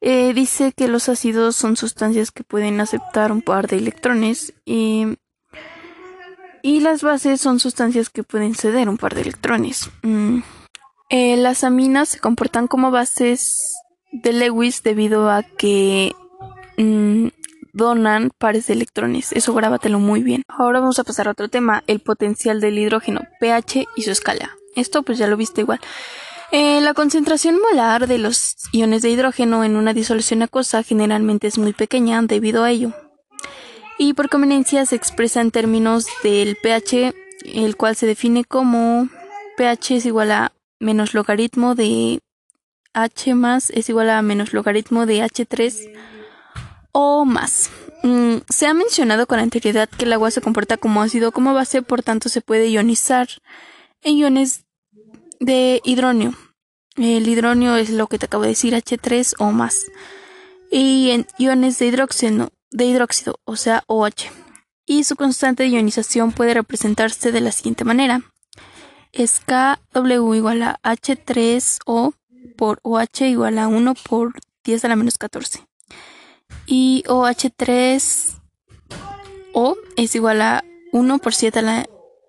Eh, 0.00 0.32
dice 0.34 0.72
que 0.72 0.88
los 0.88 1.08
ácidos 1.08 1.56
son 1.56 1.76
sustancias 1.76 2.30
que 2.30 2.44
pueden 2.44 2.80
aceptar 2.80 3.30
un 3.30 3.42
par 3.42 3.68
de 3.68 3.76
electrones 3.76 4.54
y 4.64 5.18
y 6.62 6.80
las 6.80 7.02
bases 7.02 7.40
son 7.40 7.60
sustancias 7.60 8.10
que 8.10 8.22
pueden 8.22 8.54
ceder 8.54 8.88
un 8.88 8.98
par 8.98 9.14
de 9.14 9.22
electrones. 9.22 9.90
Mm. 10.02 10.40
Eh, 11.10 11.36
las 11.36 11.64
aminas 11.64 12.10
se 12.10 12.18
comportan 12.18 12.66
como 12.66 12.90
bases 12.90 13.74
de 14.12 14.32
Lewis 14.32 14.82
debido 14.82 15.30
a 15.30 15.42
que 15.42 16.12
mm, 16.76 17.28
donan 17.72 18.30
pares 18.36 18.66
de 18.66 18.74
electrones. 18.74 19.32
Eso 19.32 19.54
grábatelo 19.54 19.98
muy 19.98 20.22
bien. 20.22 20.42
Ahora 20.48 20.80
vamos 20.80 20.98
a 20.98 21.04
pasar 21.04 21.28
a 21.28 21.32
otro 21.32 21.48
tema, 21.48 21.82
el 21.86 22.00
potencial 22.00 22.60
del 22.60 22.78
hidrógeno, 22.78 23.22
pH 23.40 23.86
y 23.96 24.02
su 24.02 24.10
escala. 24.10 24.50
Esto 24.76 25.02
pues 25.02 25.18
ya 25.18 25.26
lo 25.26 25.36
viste 25.36 25.62
igual. 25.62 25.80
Eh, 26.50 26.80
la 26.80 26.94
concentración 26.94 27.58
molar 27.60 28.06
de 28.06 28.18
los 28.18 28.56
iones 28.72 29.02
de 29.02 29.10
hidrógeno 29.10 29.64
en 29.64 29.76
una 29.76 29.92
disolución 29.92 30.42
acuosa 30.42 30.82
generalmente 30.82 31.46
es 31.46 31.58
muy 31.58 31.74
pequeña 31.74 32.22
debido 32.22 32.64
a 32.64 32.70
ello 32.70 32.94
y 33.98 34.14
por 34.14 34.28
conveniencia 34.28 34.86
se 34.86 34.96
expresa 34.96 35.40
en 35.40 35.50
términos 35.50 36.06
del 36.22 36.56
pH, 36.56 37.14
el 37.44 37.76
cual 37.76 37.96
se 37.96 38.06
define 38.06 38.44
como 38.44 39.08
pH 39.56 39.96
es 39.96 40.06
igual 40.06 40.32
a 40.32 40.52
menos 40.80 41.14
logaritmo 41.14 41.74
de 41.74 42.20
H 42.94 43.34
más 43.34 43.70
es 43.70 43.88
igual 43.88 44.10
a 44.10 44.22
menos 44.22 44.52
logaritmo 44.52 45.06
de 45.06 45.20
H3 45.22 45.92
o 46.92 47.24
más. 47.24 47.70
Mm, 48.02 48.38
se 48.48 48.66
ha 48.66 48.74
mencionado 48.74 49.26
con 49.26 49.38
anterioridad 49.38 49.88
que 49.88 50.04
el 50.04 50.12
agua 50.12 50.30
se 50.30 50.40
comporta 50.40 50.76
como 50.76 51.02
ácido 51.02 51.32
como 51.32 51.54
base, 51.54 51.82
por 51.82 52.02
tanto 52.02 52.28
se 52.28 52.40
puede 52.40 52.68
ionizar 52.68 53.28
en 54.02 54.16
iones 54.16 54.64
de 55.40 55.80
hidróneo. 55.84 56.34
El 56.96 57.28
hidróneo 57.28 57.76
es 57.76 57.90
lo 57.90 58.06
que 58.08 58.18
te 58.18 58.26
acabo 58.26 58.42
de 58.42 58.50
decir, 58.50 58.74
H3 58.74 59.34
o 59.38 59.52
más. 59.52 59.86
Y 60.70 61.10
en 61.10 61.26
iones 61.38 61.78
de 61.78 61.86
hidróxido 61.86 62.50
de 62.70 62.84
hidróxido, 62.84 63.40
o 63.44 63.56
sea, 63.56 63.84
OH, 63.86 64.30
y 64.86 65.04
su 65.04 65.16
constante 65.16 65.62
de 65.64 65.68
ionización 65.70 66.32
puede 66.32 66.54
representarse 66.54 67.30
de 67.32 67.40
la 67.40 67.52
siguiente 67.52 67.84
manera. 67.84 68.22
Es 69.12 69.40
KW 69.40 70.34
igual 70.34 70.62
a 70.62 70.80
H3O 70.82 72.14
por 72.56 72.80
OH 72.82 73.26
igual 73.26 73.58
a 73.58 73.68
1 73.68 73.94
por 73.94 74.32
10 74.64 74.84
a 74.84 74.88
la 74.88 74.96
menos 74.96 75.18
14. 75.18 75.66
Y 76.66 77.04
OH3O 77.06 78.38
es 79.96 80.14
igual 80.14 80.42
a 80.42 80.64
1 80.92 81.18
por, 81.18 81.34
7 81.34 81.58
a 81.58 81.62
la, 81.62 81.86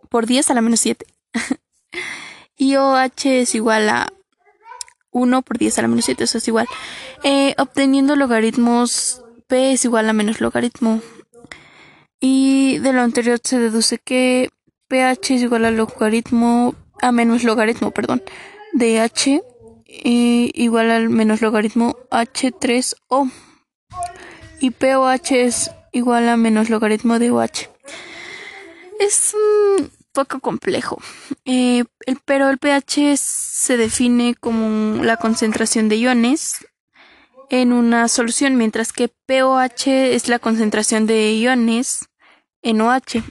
por 0.10 0.26
10 0.26 0.50
a 0.50 0.54
la 0.54 0.62
menos 0.62 0.80
7. 0.82 1.06
y 2.58 2.76
OH 2.76 3.26
es 3.26 3.56
igual 3.56 3.90
a 3.90 4.12
1 5.12 5.42
por 5.42 5.58
10 5.58 5.80
a 5.80 5.82
la 5.82 5.88
menos 5.88 6.06
7, 6.06 6.24
eso 6.24 6.38
es 6.38 6.48
igual. 6.48 6.68
Eh, 7.24 7.56
obteniendo 7.58 8.16
logaritmos 8.16 9.24
P 9.50 9.74
es 9.74 9.84
igual 9.84 10.08
a 10.08 10.14
menos 10.14 10.40
logaritmo. 10.40 11.02
Y 12.22 12.78
de 12.78 12.94
lo 12.94 13.02
anterior 13.02 13.40
se 13.44 13.60
deduce 13.60 13.98
que 13.98 14.50
pH 14.88 15.36
es 15.36 15.42
igual 15.42 15.66
a 15.66 15.72
logaritmo, 15.72 16.76
a 17.02 17.12
menos 17.12 17.44
logaritmo, 17.44 17.92
perdón, 17.92 18.22
de 18.74 19.00
H 19.00 19.42
igual 19.86 20.92
al 20.92 21.10
menos 21.10 21.42
logaritmo 21.42 21.98
H3O. 22.12 23.32
Y 24.60 24.72
POH 24.72 25.32
es 25.32 25.72
igual 25.92 26.30
a 26.30 26.38
menos 26.38 26.70
logaritmo 26.70 27.18
de 27.18 27.32
OH. 27.32 27.70
Es 29.00 29.34
un 29.34 29.90
poco 30.12 30.40
complejo, 30.42 31.02
eh, 31.46 31.86
pero 32.26 32.50
el 32.50 32.58
pH 32.58 33.16
se 33.18 33.78
define 33.78 34.36
como 34.36 35.02
la 35.04 35.18
concentración 35.18 35.88
de 35.88 35.96
iones 35.96 36.66
en 37.50 37.74
una 37.74 38.08
solución, 38.08 38.56
mientras 38.56 38.94
que 38.94 39.10
POH 39.26 40.14
es 40.14 40.28
la 40.28 40.40
concentración 40.40 41.06
de 41.06 41.34
iones 41.34 42.10
en 42.62 42.82
OH. 42.82 43.24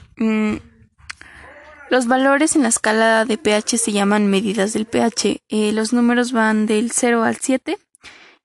Los 1.89 2.05
valores 2.05 2.55
en 2.55 2.61
la 2.61 2.69
escala 2.69 3.25
de 3.25 3.39
pH 3.39 3.79
se 3.79 3.91
llaman 3.91 4.27
medidas 4.27 4.73
del 4.73 4.85
pH. 4.85 5.41
Eh, 5.49 5.71
los 5.71 5.91
números 5.91 6.31
van 6.31 6.67
del 6.67 6.91
0 6.91 7.23
al 7.23 7.37
7 7.37 7.79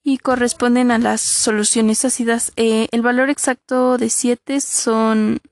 y 0.03 0.17
corresponden 0.19 0.91
a 0.91 0.99
las 0.99 1.21
soluciones 1.21 2.07
ácidas. 2.07 2.53
Eh, 2.57 2.89
el 2.91 3.03
valor 3.03 3.29
exacto 3.29 3.99
de 3.99 4.09
7 4.11 4.61
son... 4.61 5.41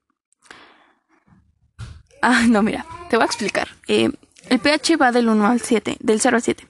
Ah, 2.25 2.45
no, 2.47 2.63
mira, 2.63 2.85
te 3.09 3.17
voy 3.17 3.23
a 3.23 3.25
explicar. 3.25 3.67
Eh, 3.89 4.09
el 4.47 4.59
pH 4.59 4.95
va 4.95 5.11
del 5.11 5.27
1 5.27 5.45
al 5.45 5.59
7, 5.59 5.97
del 5.99 6.21
0 6.21 6.37
al 6.37 6.41
7. 6.41 6.67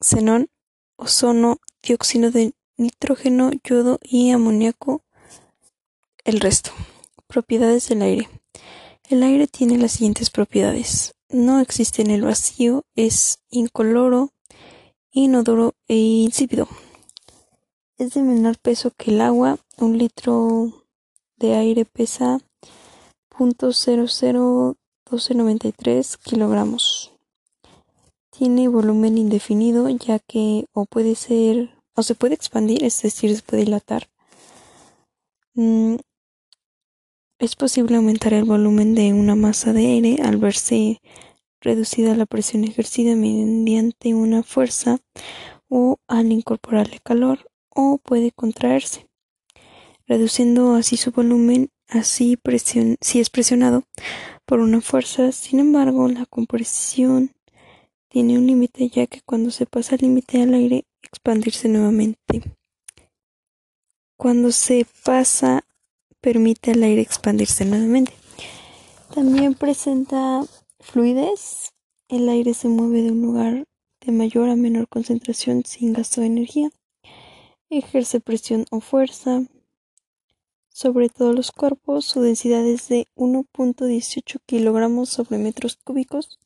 xenón, 0.02 0.50
ozono, 0.98 1.60
dióxido 1.82 2.32
de 2.32 2.54
nitrógeno, 2.78 3.52
yodo 3.64 4.00
y 4.04 4.32
amoníaco. 4.32 5.04
El 6.26 6.40
resto. 6.40 6.72
Propiedades 7.32 7.88
del 7.88 8.02
aire. 8.02 8.28
El 9.10 9.24
aire 9.24 9.48
tiene 9.48 9.78
las 9.78 9.94
siguientes 9.94 10.30
propiedades. 10.30 11.16
No 11.30 11.62
existe 11.62 12.02
en 12.02 12.12
el 12.12 12.24
vacío, 12.24 12.84
es 12.94 13.40
incoloro, 13.50 14.34
inodoro 15.12 15.74
e 15.88 15.96
insípido. 15.96 16.68
Es 17.98 18.16
de 18.16 18.22
menor 18.22 18.58
peso 18.58 18.92
que 18.98 19.12
el 19.12 19.22
agua, 19.22 19.60
un 19.78 19.98
litro 19.98 20.84
de 21.38 21.56
aire 21.56 21.86
pesa 21.86 22.42
.001293 23.30 26.18
kilogramos. 26.18 27.14
Tiene 28.30 28.68
volumen 28.68 29.18
indefinido 29.18 29.88
ya 29.88 30.20
que 30.20 30.66
o 30.74 30.84
puede 30.84 31.16
ser 31.16 31.70
o 31.96 32.04
se 32.04 32.14
puede 32.14 32.36
expandir, 32.36 32.84
es 32.84 33.02
decir, 33.02 33.34
se 33.34 33.42
puede 33.42 33.64
dilatar. 33.64 34.10
Mm, 35.54 35.96
es 37.42 37.56
posible 37.56 37.96
aumentar 37.96 38.34
el 38.34 38.44
volumen 38.44 38.94
de 38.94 39.14
una 39.14 39.36
masa 39.36 39.74
de 39.74 39.88
aire 39.88 40.18
al 40.24 40.38
verse 40.38 41.02
reducida 41.60 42.16
la 42.16 42.28
presión 42.28 42.64
ejercida 42.64 43.16
mediante 43.16 44.14
una 44.14 44.44
fuerza 44.44 45.00
o 45.68 45.98
al 46.08 46.32
incorporarle 46.32 47.00
calor 47.04 47.50
o 47.70 47.98
puede 47.98 48.32
contraerse 48.32 49.08
reduciendo 50.08 50.76
así 50.76 50.98
su 50.98 51.12
volumen 51.12 51.70
así 51.88 52.38
si 53.02 53.20
es 53.20 53.30
presionado 53.30 53.84
por 54.46 54.60
una 54.60 54.82
fuerza. 54.82 55.32
Sin 55.32 55.60
embargo, 55.60 56.08
la 56.10 56.26
compresión 56.26 57.32
tiene 58.10 58.38
un 58.38 58.46
límite 58.46 58.90
ya 58.90 59.08
que 59.08 59.22
cuando 59.22 59.52
se 59.52 59.66
pasa 59.66 59.96
el 59.96 60.02
límite 60.02 60.42
al 60.44 60.54
aire 60.54 60.86
expandirse 61.02 61.70
nuevamente. 61.70 62.44
Cuando 64.18 64.52
se 64.52 64.86
pasa 65.04 65.64
permite 66.22 66.72
al 66.72 66.84
aire 66.84 67.02
expandirse 67.02 67.66
nuevamente. 67.66 68.14
También 69.14 69.56
presenta 69.56 70.44
fluidez. 70.80 71.74
El 72.08 72.30
aire 72.30 72.54
se 72.54 72.68
mueve 72.68 73.02
de 73.02 73.12
un 73.12 73.22
lugar 73.22 73.66
de 74.02 74.12
mayor 74.12 74.50
a 74.50 74.56
menor 74.56 74.88
concentración 74.88 75.64
sin 75.66 75.94
gasto 75.94 76.22
de 76.22 76.28
energía. 76.28 76.70
Ejerce 77.70 78.20
presión 78.20 78.66
o 78.70 78.82
fuerza, 78.82 79.44
sobre 80.74 81.10
todos 81.10 81.36
los 81.36 81.52
cuerpos, 81.52 82.06
su 82.06 82.22
densidad 82.22 82.66
es 82.66 82.88
de 82.88 83.08
1.18 83.16 84.40
kilogramos 84.46 85.10
sobre 85.10 85.38
metros 85.38 85.76
cúbicos 85.76 86.40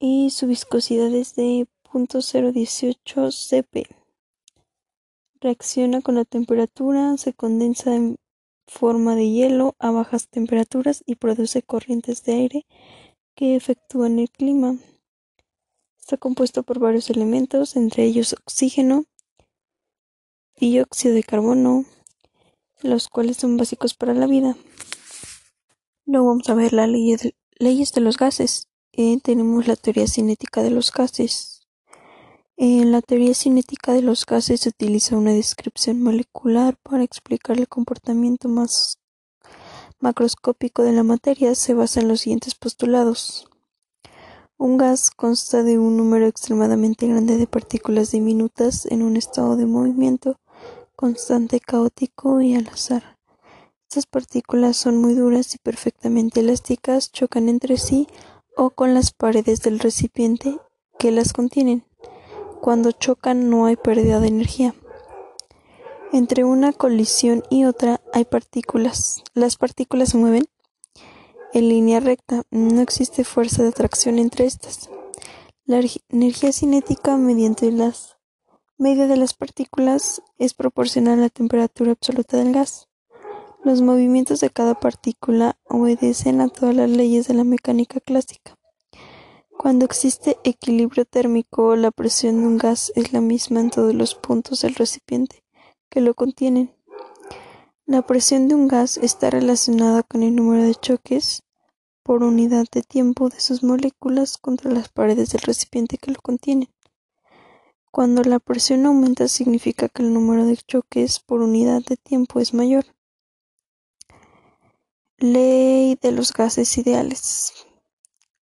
y 0.00 0.30
su 0.30 0.46
viscosidad 0.46 1.14
es 1.14 1.36
de 1.36 1.68
0.018 1.92 3.30
cp. 3.30 4.01
Reacciona 5.42 6.02
con 6.02 6.14
la 6.14 6.24
temperatura, 6.24 7.16
se 7.16 7.34
condensa 7.34 7.96
en 7.96 8.16
forma 8.68 9.16
de 9.16 9.28
hielo 9.28 9.74
a 9.80 9.90
bajas 9.90 10.28
temperaturas 10.28 11.02
y 11.04 11.16
produce 11.16 11.64
corrientes 11.64 12.22
de 12.22 12.34
aire 12.34 12.66
que 13.34 13.56
efectúan 13.56 14.20
el 14.20 14.30
clima. 14.30 14.76
Está 15.98 16.16
compuesto 16.16 16.62
por 16.62 16.78
varios 16.78 17.10
elementos, 17.10 17.74
entre 17.74 18.04
ellos 18.04 18.34
oxígeno, 18.34 19.06
dióxido 20.60 21.12
de 21.12 21.24
carbono, 21.24 21.86
los 22.80 23.08
cuales 23.08 23.38
son 23.38 23.56
básicos 23.56 23.94
para 23.94 24.14
la 24.14 24.28
vida. 24.28 24.56
Luego 26.06 26.28
vamos 26.28 26.48
a 26.48 26.54
ver 26.54 26.72
las 26.72 26.88
leyes 26.88 27.92
de 27.92 28.00
los 28.00 28.16
gases. 28.16 28.68
Eh, 28.92 29.18
tenemos 29.20 29.66
la 29.66 29.74
teoría 29.74 30.06
cinética 30.06 30.62
de 30.62 30.70
los 30.70 30.92
gases. 30.92 31.61
En 32.64 32.92
la 32.92 33.02
teoría 33.02 33.34
cinética 33.34 33.92
de 33.92 34.02
los 34.02 34.24
gases 34.24 34.60
se 34.60 34.68
utiliza 34.68 35.16
una 35.16 35.32
descripción 35.32 36.00
molecular 36.00 36.76
para 36.76 37.02
explicar 37.02 37.58
el 37.58 37.66
comportamiento 37.66 38.48
más 38.48 39.00
macroscópico 39.98 40.84
de 40.84 40.92
la 40.92 41.02
materia. 41.02 41.56
Se 41.56 41.74
basa 41.74 41.98
en 41.98 42.06
los 42.06 42.20
siguientes 42.20 42.54
postulados. 42.54 43.48
Un 44.58 44.76
gas 44.76 45.10
consta 45.10 45.64
de 45.64 45.80
un 45.80 45.96
número 45.96 46.28
extremadamente 46.28 47.08
grande 47.08 47.36
de 47.36 47.48
partículas 47.48 48.12
diminutas 48.12 48.86
en 48.86 49.02
un 49.02 49.16
estado 49.16 49.56
de 49.56 49.66
movimiento 49.66 50.38
constante, 50.94 51.58
caótico 51.58 52.40
y 52.42 52.54
al 52.54 52.68
azar. 52.68 53.18
Estas 53.88 54.06
partículas 54.06 54.76
son 54.76 54.98
muy 54.98 55.14
duras 55.14 55.52
y 55.56 55.58
perfectamente 55.58 56.38
elásticas, 56.38 57.10
chocan 57.10 57.48
entre 57.48 57.76
sí 57.76 58.06
o 58.56 58.70
con 58.70 58.94
las 58.94 59.10
paredes 59.10 59.62
del 59.62 59.80
recipiente 59.80 60.60
que 60.96 61.10
las 61.10 61.32
contienen. 61.32 61.84
Cuando 62.62 62.92
chocan 62.92 63.50
no 63.50 63.66
hay 63.66 63.74
pérdida 63.74 64.20
de 64.20 64.28
energía. 64.28 64.72
Entre 66.12 66.44
una 66.44 66.72
colisión 66.72 67.42
y 67.50 67.64
otra 67.64 68.00
hay 68.12 68.24
partículas. 68.24 69.24
Las 69.34 69.56
partículas 69.56 70.10
se 70.10 70.18
mueven 70.18 70.44
en 71.54 71.68
línea 71.68 71.98
recta. 71.98 72.44
No 72.52 72.80
existe 72.80 73.24
fuerza 73.24 73.64
de 73.64 73.70
atracción 73.70 74.20
entre 74.20 74.46
estas. 74.46 74.90
La 75.64 75.80
energía 76.08 76.52
cinética 76.52 77.16
mediante 77.16 77.72
las 77.72 78.16
media 78.78 79.08
de 79.08 79.16
las 79.16 79.34
partículas 79.34 80.22
es 80.38 80.54
proporcional 80.54 81.18
a 81.18 81.22
la 81.22 81.30
temperatura 81.30 81.90
absoluta 81.90 82.36
del 82.36 82.52
gas. 82.52 82.88
Los 83.64 83.82
movimientos 83.82 84.38
de 84.38 84.50
cada 84.50 84.78
partícula 84.78 85.58
obedecen 85.64 86.40
a 86.40 86.46
todas 86.46 86.76
las 86.76 86.90
leyes 86.90 87.26
de 87.26 87.34
la 87.34 87.42
mecánica 87.42 87.98
clásica. 87.98 88.56
Cuando 89.56 89.84
existe 89.84 90.38
equilibrio 90.44 91.04
térmico, 91.04 91.76
la 91.76 91.90
presión 91.90 92.40
de 92.40 92.46
un 92.46 92.58
gas 92.58 92.92
es 92.96 93.12
la 93.12 93.20
misma 93.20 93.60
en 93.60 93.70
todos 93.70 93.94
los 93.94 94.14
puntos 94.14 94.62
del 94.62 94.74
recipiente 94.74 95.44
que 95.88 96.00
lo 96.00 96.14
contienen. 96.14 96.74
La 97.86 98.02
presión 98.02 98.48
de 98.48 98.54
un 98.54 98.66
gas 98.66 98.96
está 98.96 99.30
relacionada 99.30 100.02
con 100.02 100.22
el 100.22 100.34
número 100.34 100.62
de 100.64 100.74
choques 100.74 101.42
por 102.02 102.22
unidad 102.22 102.64
de 102.72 102.82
tiempo 102.82 103.28
de 103.28 103.40
sus 103.40 103.62
moléculas 103.62 104.38
contra 104.38 104.70
las 104.70 104.88
paredes 104.88 105.30
del 105.30 105.42
recipiente 105.42 105.98
que 105.98 106.10
lo 106.10 106.20
contienen. 106.20 106.68
Cuando 107.92 108.22
la 108.22 108.38
presión 108.38 108.86
aumenta 108.86 109.28
significa 109.28 109.88
que 109.88 110.02
el 110.02 110.14
número 110.14 110.46
de 110.46 110.56
choques 110.56 111.20
por 111.20 111.42
unidad 111.42 111.82
de 111.82 111.96
tiempo 111.96 112.40
es 112.40 112.54
mayor. 112.54 112.86
Ley 115.18 115.96
de 116.00 116.10
los 116.10 116.32
gases 116.32 116.78
ideales. 116.78 117.52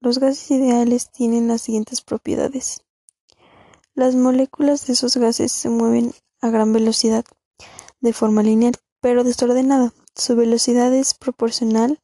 Los 0.04 0.18
gases 0.18 0.50
ideales 0.50 1.10
tienen 1.10 1.48
las 1.48 1.62
siguientes 1.62 2.02
propiedades. 2.02 2.82
Las 3.94 4.14
moléculas 4.14 4.86
de 4.86 4.92
esos 4.92 5.16
gases 5.16 5.50
se 5.50 5.70
mueven 5.70 6.12
a 6.42 6.50
gran 6.50 6.74
velocidad, 6.74 7.24
de 8.02 8.12
forma 8.12 8.42
lineal, 8.42 8.74
pero 9.00 9.24
desordenada. 9.24 9.94
Su 10.14 10.36
velocidad 10.36 10.92
es 10.92 11.14
proporcional 11.14 12.02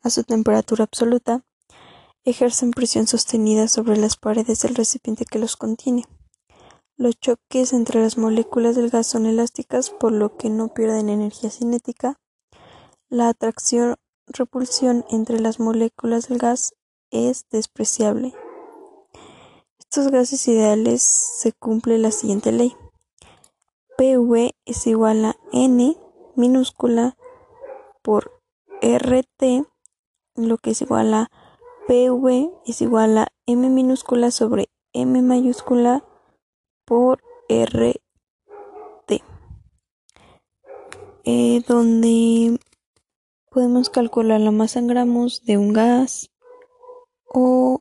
a 0.00 0.10
su 0.10 0.22
temperatura 0.22 0.84
absoluta. 0.84 1.44
Ejercen 2.22 2.70
presión 2.70 3.08
sostenida 3.08 3.66
sobre 3.66 3.96
las 3.96 4.16
paredes 4.16 4.62
del 4.62 4.76
recipiente 4.76 5.24
que 5.24 5.40
los 5.40 5.56
contiene. 5.56 6.04
Los 6.96 7.18
choques 7.18 7.72
entre 7.72 8.00
las 8.00 8.16
moléculas 8.16 8.76
del 8.76 8.90
gas 8.90 9.08
son 9.08 9.26
elásticas, 9.26 9.90
por 9.90 10.12
lo 10.12 10.36
que 10.36 10.50
no 10.50 10.68
pierden 10.68 11.08
energía 11.08 11.50
cinética. 11.50 12.20
La 13.08 13.28
atracción-repulsión 13.28 15.04
entre 15.10 15.40
las 15.40 15.58
moléculas 15.58 16.28
del 16.28 16.38
gas 16.38 16.74
es 17.10 17.46
despreciable. 17.50 18.34
Estos 19.78 20.10
gases 20.10 20.46
ideales 20.46 21.02
se 21.02 21.52
cumple 21.52 21.98
la 21.98 22.10
siguiente 22.10 22.52
ley. 22.52 22.74
PV 23.96 24.54
es 24.64 24.86
igual 24.86 25.24
a 25.24 25.36
N 25.52 25.96
minúscula 26.36 27.16
por 28.02 28.40
RT, 28.80 29.66
lo 30.36 30.58
que 30.58 30.70
es 30.70 30.82
igual 30.82 31.12
a 31.12 31.30
PV 31.86 32.50
es 32.66 32.80
igual 32.80 33.18
a 33.18 33.28
M 33.46 33.68
minúscula 33.68 34.30
sobre 34.30 34.70
M 34.92 35.20
mayúscula 35.22 36.04
por 36.84 37.20
RT, 37.48 38.00
eh, 41.24 41.62
donde 41.66 42.58
podemos 43.50 43.90
calcular 43.90 44.40
la 44.40 44.52
masa 44.52 44.78
en 44.78 44.86
gramos 44.86 45.44
de 45.44 45.58
un 45.58 45.72
gas 45.72 46.29
o 47.32 47.80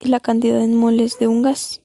la 0.00 0.20
cantidad 0.20 0.62
en 0.62 0.74
moles 0.74 1.18
de 1.18 1.28
un 1.28 1.42
gas. 1.42 1.82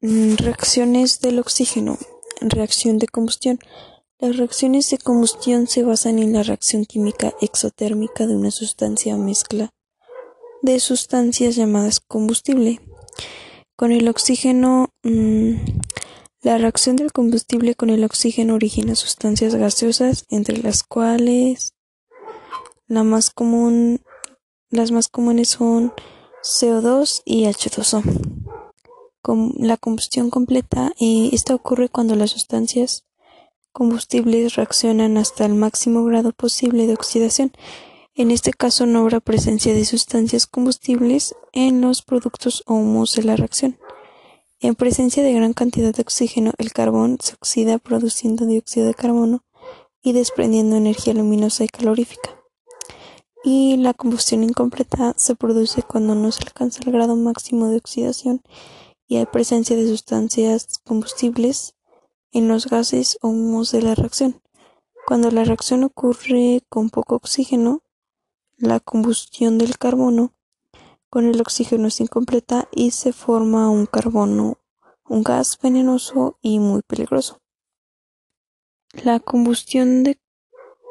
Mm, 0.00 0.34
reacciones 0.36 1.20
del 1.20 1.38
oxígeno. 1.38 1.98
Reacción 2.40 2.98
de 2.98 3.08
combustión. 3.08 3.58
Las 4.18 4.36
reacciones 4.36 4.90
de 4.90 4.98
combustión 4.98 5.66
se 5.66 5.82
basan 5.82 6.18
en 6.18 6.32
la 6.32 6.42
reacción 6.42 6.84
química 6.84 7.34
exotérmica 7.40 8.26
de 8.26 8.36
una 8.36 8.50
sustancia 8.50 9.14
o 9.14 9.18
mezcla 9.18 9.70
de 10.62 10.80
sustancias 10.80 11.56
llamadas 11.56 12.00
combustible. 12.00 12.80
Con 13.76 13.92
el 13.92 14.08
oxígeno, 14.08 14.90
mm, 15.04 15.54
la 16.42 16.58
reacción 16.58 16.96
del 16.96 17.12
combustible 17.12 17.74
con 17.74 17.90
el 17.90 18.04
oxígeno 18.04 18.54
origina 18.54 18.94
sustancias 18.94 19.54
gaseosas, 19.54 20.24
entre 20.30 20.58
las 20.58 20.82
cuales 20.82 21.74
la 22.86 23.04
más 23.04 23.30
común, 23.30 24.00
las 24.70 24.90
más 24.90 25.08
comunes 25.08 25.48
son 25.48 25.92
CO2 26.42 27.22
y 27.24 27.44
H2O. 27.44 28.02
Con 29.22 29.54
la 29.58 29.76
combustión 29.76 30.30
completa, 30.30 30.92
eh, 31.00 31.30
esta 31.32 31.54
ocurre 31.54 31.88
cuando 31.88 32.14
las 32.14 32.30
sustancias 32.30 33.04
combustibles 33.72 34.56
reaccionan 34.56 35.16
hasta 35.16 35.46
el 35.46 35.54
máximo 35.54 36.04
grado 36.04 36.32
posible 36.32 36.86
de 36.86 36.94
oxidación. 36.94 37.52
En 38.14 38.30
este 38.30 38.52
caso 38.52 38.86
no 38.86 39.00
habrá 39.00 39.20
presencia 39.20 39.72
de 39.72 39.84
sustancias 39.84 40.46
combustibles 40.46 41.34
en 41.52 41.80
los 41.80 42.02
productos 42.02 42.62
o 42.66 42.74
humos 42.74 43.14
de 43.14 43.22
la 43.22 43.36
reacción. 43.36 43.78
En 44.60 44.74
presencia 44.74 45.22
de 45.22 45.32
gran 45.32 45.52
cantidad 45.52 45.94
de 45.94 46.02
oxígeno, 46.02 46.52
el 46.58 46.72
carbón 46.72 47.18
se 47.22 47.34
oxida 47.34 47.78
produciendo 47.78 48.44
dióxido 48.44 48.86
de 48.86 48.94
carbono 48.94 49.44
y 50.02 50.12
desprendiendo 50.12 50.76
energía 50.76 51.14
luminosa 51.14 51.64
y 51.64 51.68
calorífica. 51.68 52.37
Y 53.50 53.78
la 53.78 53.94
combustión 53.94 54.44
incompleta 54.44 55.14
se 55.16 55.34
produce 55.34 55.82
cuando 55.82 56.14
no 56.14 56.30
se 56.32 56.42
alcanza 56.42 56.82
el 56.84 56.92
grado 56.92 57.16
máximo 57.16 57.68
de 57.68 57.78
oxidación 57.78 58.42
y 59.06 59.16
hay 59.16 59.24
presencia 59.24 59.74
de 59.74 59.88
sustancias 59.88 60.80
combustibles 60.84 61.74
en 62.30 62.46
los 62.46 62.66
gases 62.66 63.16
o 63.22 63.28
humos 63.28 63.72
de 63.72 63.80
la 63.80 63.94
reacción. 63.94 64.42
Cuando 65.06 65.30
la 65.30 65.44
reacción 65.44 65.82
ocurre 65.82 66.62
con 66.68 66.90
poco 66.90 67.14
oxígeno, 67.14 67.80
la 68.58 68.80
combustión 68.80 69.56
del 69.56 69.78
carbono 69.78 70.34
con 71.08 71.24
el 71.24 71.40
oxígeno 71.40 71.88
es 71.88 72.02
incompleta 72.02 72.68
y 72.70 72.90
se 72.90 73.14
forma 73.14 73.70
un 73.70 73.86
carbono, 73.86 74.58
un 75.06 75.22
gas 75.22 75.58
venenoso 75.62 76.36
y 76.42 76.58
muy 76.58 76.82
peligroso. 76.82 77.40
La 79.04 79.20
combustión 79.20 80.02
de 80.02 80.20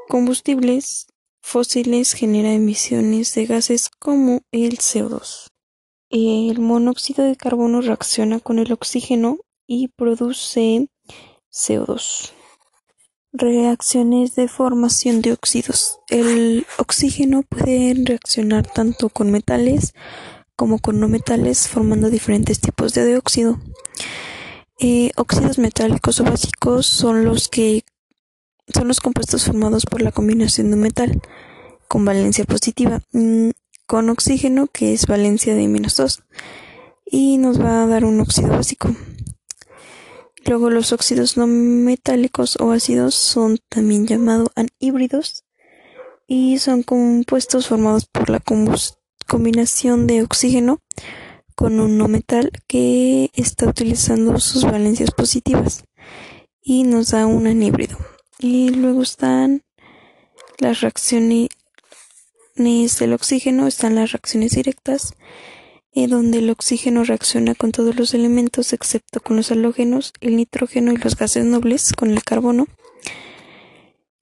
combustibles 0.09 1.05
fósiles 1.47 2.11
genera 2.11 2.51
emisiones 2.51 3.33
de 3.33 3.45
gases 3.45 3.89
como 3.99 4.41
el 4.51 4.79
CO2. 4.79 5.47
El 6.09 6.59
monóxido 6.59 7.23
de 7.23 7.37
carbono 7.37 7.79
reacciona 7.79 8.41
con 8.41 8.59
el 8.59 8.73
oxígeno 8.73 9.37
y 9.65 9.87
produce 9.87 10.89
CO2. 11.49 12.33
Reacciones 13.31 14.35
de 14.35 14.49
formación 14.49 15.21
de 15.21 15.31
óxidos. 15.31 15.99
El 16.09 16.65
oxígeno 16.79 17.43
puede 17.43 17.93
reaccionar 17.95 18.67
tanto 18.67 19.07
con 19.07 19.31
metales 19.31 19.93
como 20.57 20.79
con 20.79 20.99
no 20.99 21.07
metales, 21.07 21.69
formando 21.69 22.09
diferentes 22.09 22.59
tipos 22.59 22.93
de 22.93 23.05
dióxido. 23.05 23.57
Eh, 24.79 25.11
óxidos 25.15 25.59
metálicos 25.59 26.19
o 26.19 26.25
básicos 26.25 26.87
son 26.87 27.23
los 27.23 27.47
que 27.47 27.85
son 28.73 28.87
los 28.87 28.99
compuestos 28.99 29.45
formados 29.45 29.85
por 29.85 30.01
la 30.01 30.11
combinación 30.11 30.67
de 30.67 30.73
un 30.75 30.81
metal 30.81 31.21
con 31.87 32.05
valencia 32.05 32.45
positiva 32.45 33.01
mm, 33.13 33.49
con 33.85 34.09
oxígeno 34.09 34.67
que 34.67 34.93
es 34.93 35.07
valencia 35.07 35.55
de 35.55 35.67
menos 35.67 35.95
2 35.95 36.23
y 37.05 37.37
nos 37.37 37.61
va 37.61 37.83
a 37.83 37.87
dar 37.87 38.03
un 38.03 38.19
óxido 38.19 38.49
básico. 38.49 38.93
Luego 40.45 40.69
los 40.69 40.93
óxidos 40.93 41.37
no 41.37 41.47
metálicos 41.47 42.57
o 42.59 42.71
ácidos 42.71 43.15
son 43.15 43.59
también 43.69 44.07
llamados 44.07 44.49
anhídridos 44.55 45.45
y 46.27 46.59
son 46.59 46.83
compuestos 46.83 47.67
formados 47.67 48.05
por 48.05 48.29
la 48.29 48.41
combinación 49.27 50.07
de 50.07 50.23
oxígeno 50.23 50.81
con 51.55 51.79
un 51.79 51.97
no 51.97 52.07
metal 52.07 52.51
que 52.67 53.31
está 53.33 53.67
utilizando 53.67 54.39
sus 54.39 54.63
valencias 54.63 55.11
positivas 55.11 55.85
y 56.61 56.83
nos 56.83 57.11
da 57.11 57.25
un 57.25 57.47
anhídrido. 57.47 57.97
Y 58.39 58.69
luego 58.69 59.01
están 59.01 59.63
las 60.59 60.81
reacciones 60.81 61.49
del 62.55 63.13
oxígeno, 63.13 63.67
están 63.67 63.95
las 63.95 64.11
reacciones 64.11 64.51
directas 64.51 65.13
donde 66.05 66.37
el 66.37 66.49
oxígeno 66.51 67.03
reacciona 67.03 67.55
con 67.55 67.71
todos 67.71 67.95
los 67.95 68.13
elementos 68.13 68.71
excepto 68.71 69.19
con 69.19 69.37
los 69.37 69.51
halógenos, 69.51 70.13
el 70.21 70.35
nitrógeno 70.35 70.91
y 70.91 70.97
los 70.97 71.15
gases 71.15 71.43
nobles 71.45 71.91
con 71.93 72.11
el 72.11 72.23
carbono 72.23 72.67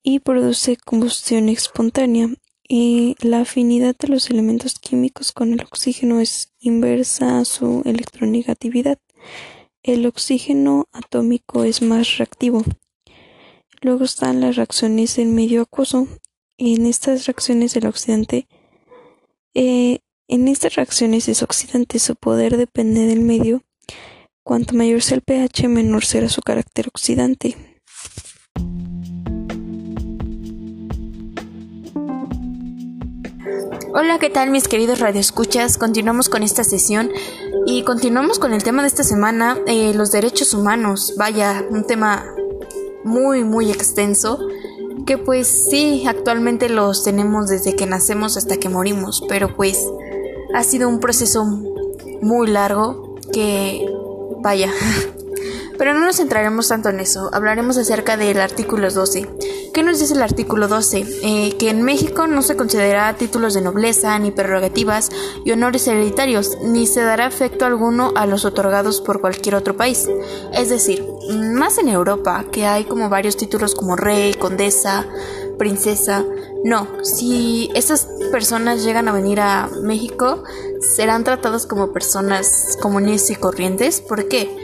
y 0.01 0.20
produce 0.20 0.78
combustión 0.78 1.49
espontánea. 1.49 2.30
Y 2.68 3.16
la 3.20 3.41
afinidad 3.41 3.95
de 3.97 4.07
los 4.07 4.30
elementos 4.30 4.80
químicos 4.80 5.32
con 5.32 5.53
el 5.53 5.61
oxígeno 5.61 6.20
es 6.20 6.53
inversa 6.59 7.39
a 7.39 7.45
su 7.45 7.84
electronegatividad. 7.86 8.97
El 9.84 10.05
oxígeno 10.07 10.88
atómico 10.91 11.63
es 11.63 11.84
más 11.84 12.18
reactivo. 12.18 12.63
Luego 13.82 14.03
están 14.03 14.41
las 14.41 14.55
reacciones 14.55 15.15
del 15.15 15.28
medio 15.28 15.61
acuoso. 15.63 16.07
En 16.57 16.86
estas 16.86 17.26
reacciones 17.26 17.76
el 17.76 17.88
oxidante 17.88 18.47
eh, 19.57 19.99
en 20.28 20.49
estas 20.49 20.76
reacciones 20.76 21.28
desoxidantes 21.28 22.03
su 22.03 22.15
poder 22.15 22.57
depende 22.57 23.05
del 23.05 23.21
medio. 23.21 23.63
Cuanto 24.43 24.76
mayor 24.76 25.01
sea 25.01 25.15
el 25.15 25.21
pH, 25.21 25.69
menor 25.69 26.03
será 26.03 26.28
su 26.28 26.41
carácter 26.41 26.89
oxidante. 26.89 27.55
Hola, 33.93 34.19
¿qué 34.19 34.30
tal 34.30 34.49
mis 34.49 34.67
queridos 34.67 34.99
radioescuchas? 34.99 35.78
Continuamos 35.78 36.28
con 36.28 36.43
esta 36.43 36.65
sesión 36.65 37.11
y 37.65 37.84
continuamos 37.84 38.38
con 38.38 38.53
el 38.53 38.61
tema 38.61 38.82
de 38.82 38.89
esta 38.89 39.03
semana, 39.03 39.57
eh, 39.67 39.93
los 39.93 40.11
derechos 40.11 40.53
humanos. 40.53 41.13
Vaya, 41.17 41.63
un 41.69 41.88
tema 41.88 42.26
muy, 43.06 43.43
muy 43.43 43.72
extenso 43.72 44.39
que 45.06 45.18
pues 45.18 45.47
sí, 45.70 46.03
actualmente 46.08 46.68
los 46.68 47.03
tenemos 47.03 47.47
desde 47.47 47.76
que 47.76 47.86
nacemos 47.86 48.38
hasta 48.38 48.58
que 48.58 48.70
morimos, 48.70 49.24
pero 49.30 49.56
pues 49.56 49.80
ha 50.53 50.64
sido 50.64 50.89
un 50.89 50.99
proceso 50.99 51.45
muy 52.22 52.47
largo 52.47 53.16
que 53.32 53.86
vaya. 54.41 54.72
Pero 55.78 55.93
no 55.93 56.06
nos 56.06 56.16
centraremos 56.16 56.70
tanto 56.70 56.88
en 56.88 57.01
eso, 57.01 57.30
hablaremos 57.34 57.78
acerca 57.78 58.16
del 58.16 58.39
artículo 58.39 58.89
12. 58.89 59.28
¿Qué 59.74 59.84
nos 59.84 59.99
dice 59.99 60.14
el 60.14 60.22
artículo 60.22 60.70
12? 60.70 61.06
Eh, 61.22 61.58
que 61.60 61.70
en 61.70 61.82
México 61.82 62.28
no 62.28 62.41
se 62.43 62.56
considera 62.56 63.14
títulos 63.18 63.53
de 63.53 63.60
nobleza, 63.60 64.18
ni 64.18 64.32
prerrogativas 64.32 65.10
y 65.43 65.51
honores 65.51 65.86
hereditarios, 65.86 66.58
ni 66.64 66.88
se 66.88 67.01
dará 67.01 67.28
efecto 67.28 67.66
alguno 67.66 68.14
a 68.16 68.26
los 68.26 68.45
otorgados 68.45 69.01
por 69.01 69.20
cualquier 69.20 69.56
otro 69.56 69.76
país. 69.76 70.08
Es 70.53 70.70
decir, 70.70 71.06
más 71.30 71.78
en 71.78 71.89
Europa, 71.89 72.45
que 72.51 72.65
hay 72.65 72.86
como 72.86 73.09
varios 73.09 73.38
títulos 73.38 73.76
como 73.76 73.95
rey, 73.95 74.34
condesa, 74.34 75.05
princesa. 75.57 76.26
No, 76.63 76.88
si 77.03 77.69
esas 77.76 78.07
personas 78.32 78.84
llegan 78.84 79.07
a 79.07 79.13
venir 79.13 79.39
a 79.39 79.69
México, 79.82 80.43
serán 80.95 81.23
tratados 81.23 81.65
como 81.65 81.93
personas 81.93 82.78
comunes 82.82 83.30
y 83.30 83.36
corrientes. 83.36 84.01
¿Por 84.01 84.28
qué? 84.28 84.55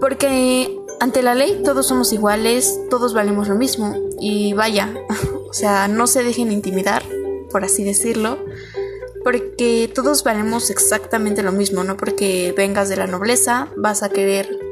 Porque 0.00 0.78
ante 1.00 1.22
la 1.22 1.34
ley 1.34 1.62
todos 1.64 1.86
somos 1.86 2.12
iguales, 2.12 2.80
todos 2.90 3.14
valemos 3.14 3.48
lo 3.48 3.56
mismo. 3.56 3.96
Y 4.20 4.52
vaya, 4.54 4.94
o 5.48 5.52
sea, 5.52 5.88
no 5.88 6.06
se 6.06 6.22
dejen 6.22 6.52
intimidar, 6.52 7.02
por 7.50 7.64
así 7.64 7.84
decirlo. 7.84 8.38
Porque 9.22 9.90
todos 9.94 10.22
valemos 10.22 10.68
exactamente 10.68 11.42
lo 11.42 11.50
mismo, 11.50 11.82
no 11.82 11.96
porque 11.96 12.52
vengas 12.54 12.90
de 12.90 12.96
la 12.96 13.06
nobleza 13.06 13.68
vas 13.74 14.02
a 14.02 14.10
querer 14.10 14.63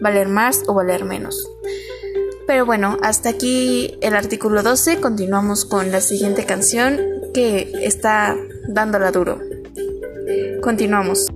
valer 0.00 0.28
más 0.28 0.62
o 0.66 0.74
valer 0.74 1.04
menos. 1.04 1.50
Pero 2.46 2.64
bueno, 2.64 2.96
hasta 3.02 3.28
aquí 3.28 3.98
el 4.00 4.14
artículo 4.14 4.62
12. 4.62 5.00
Continuamos 5.00 5.64
con 5.64 5.92
la 5.92 6.00
siguiente 6.00 6.46
canción 6.46 6.98
que 7.34 7.70
está 7.82 8.36
dándola 8.68 9.12
duro. 9.12 9.38
Continuamos. 10.62 11.26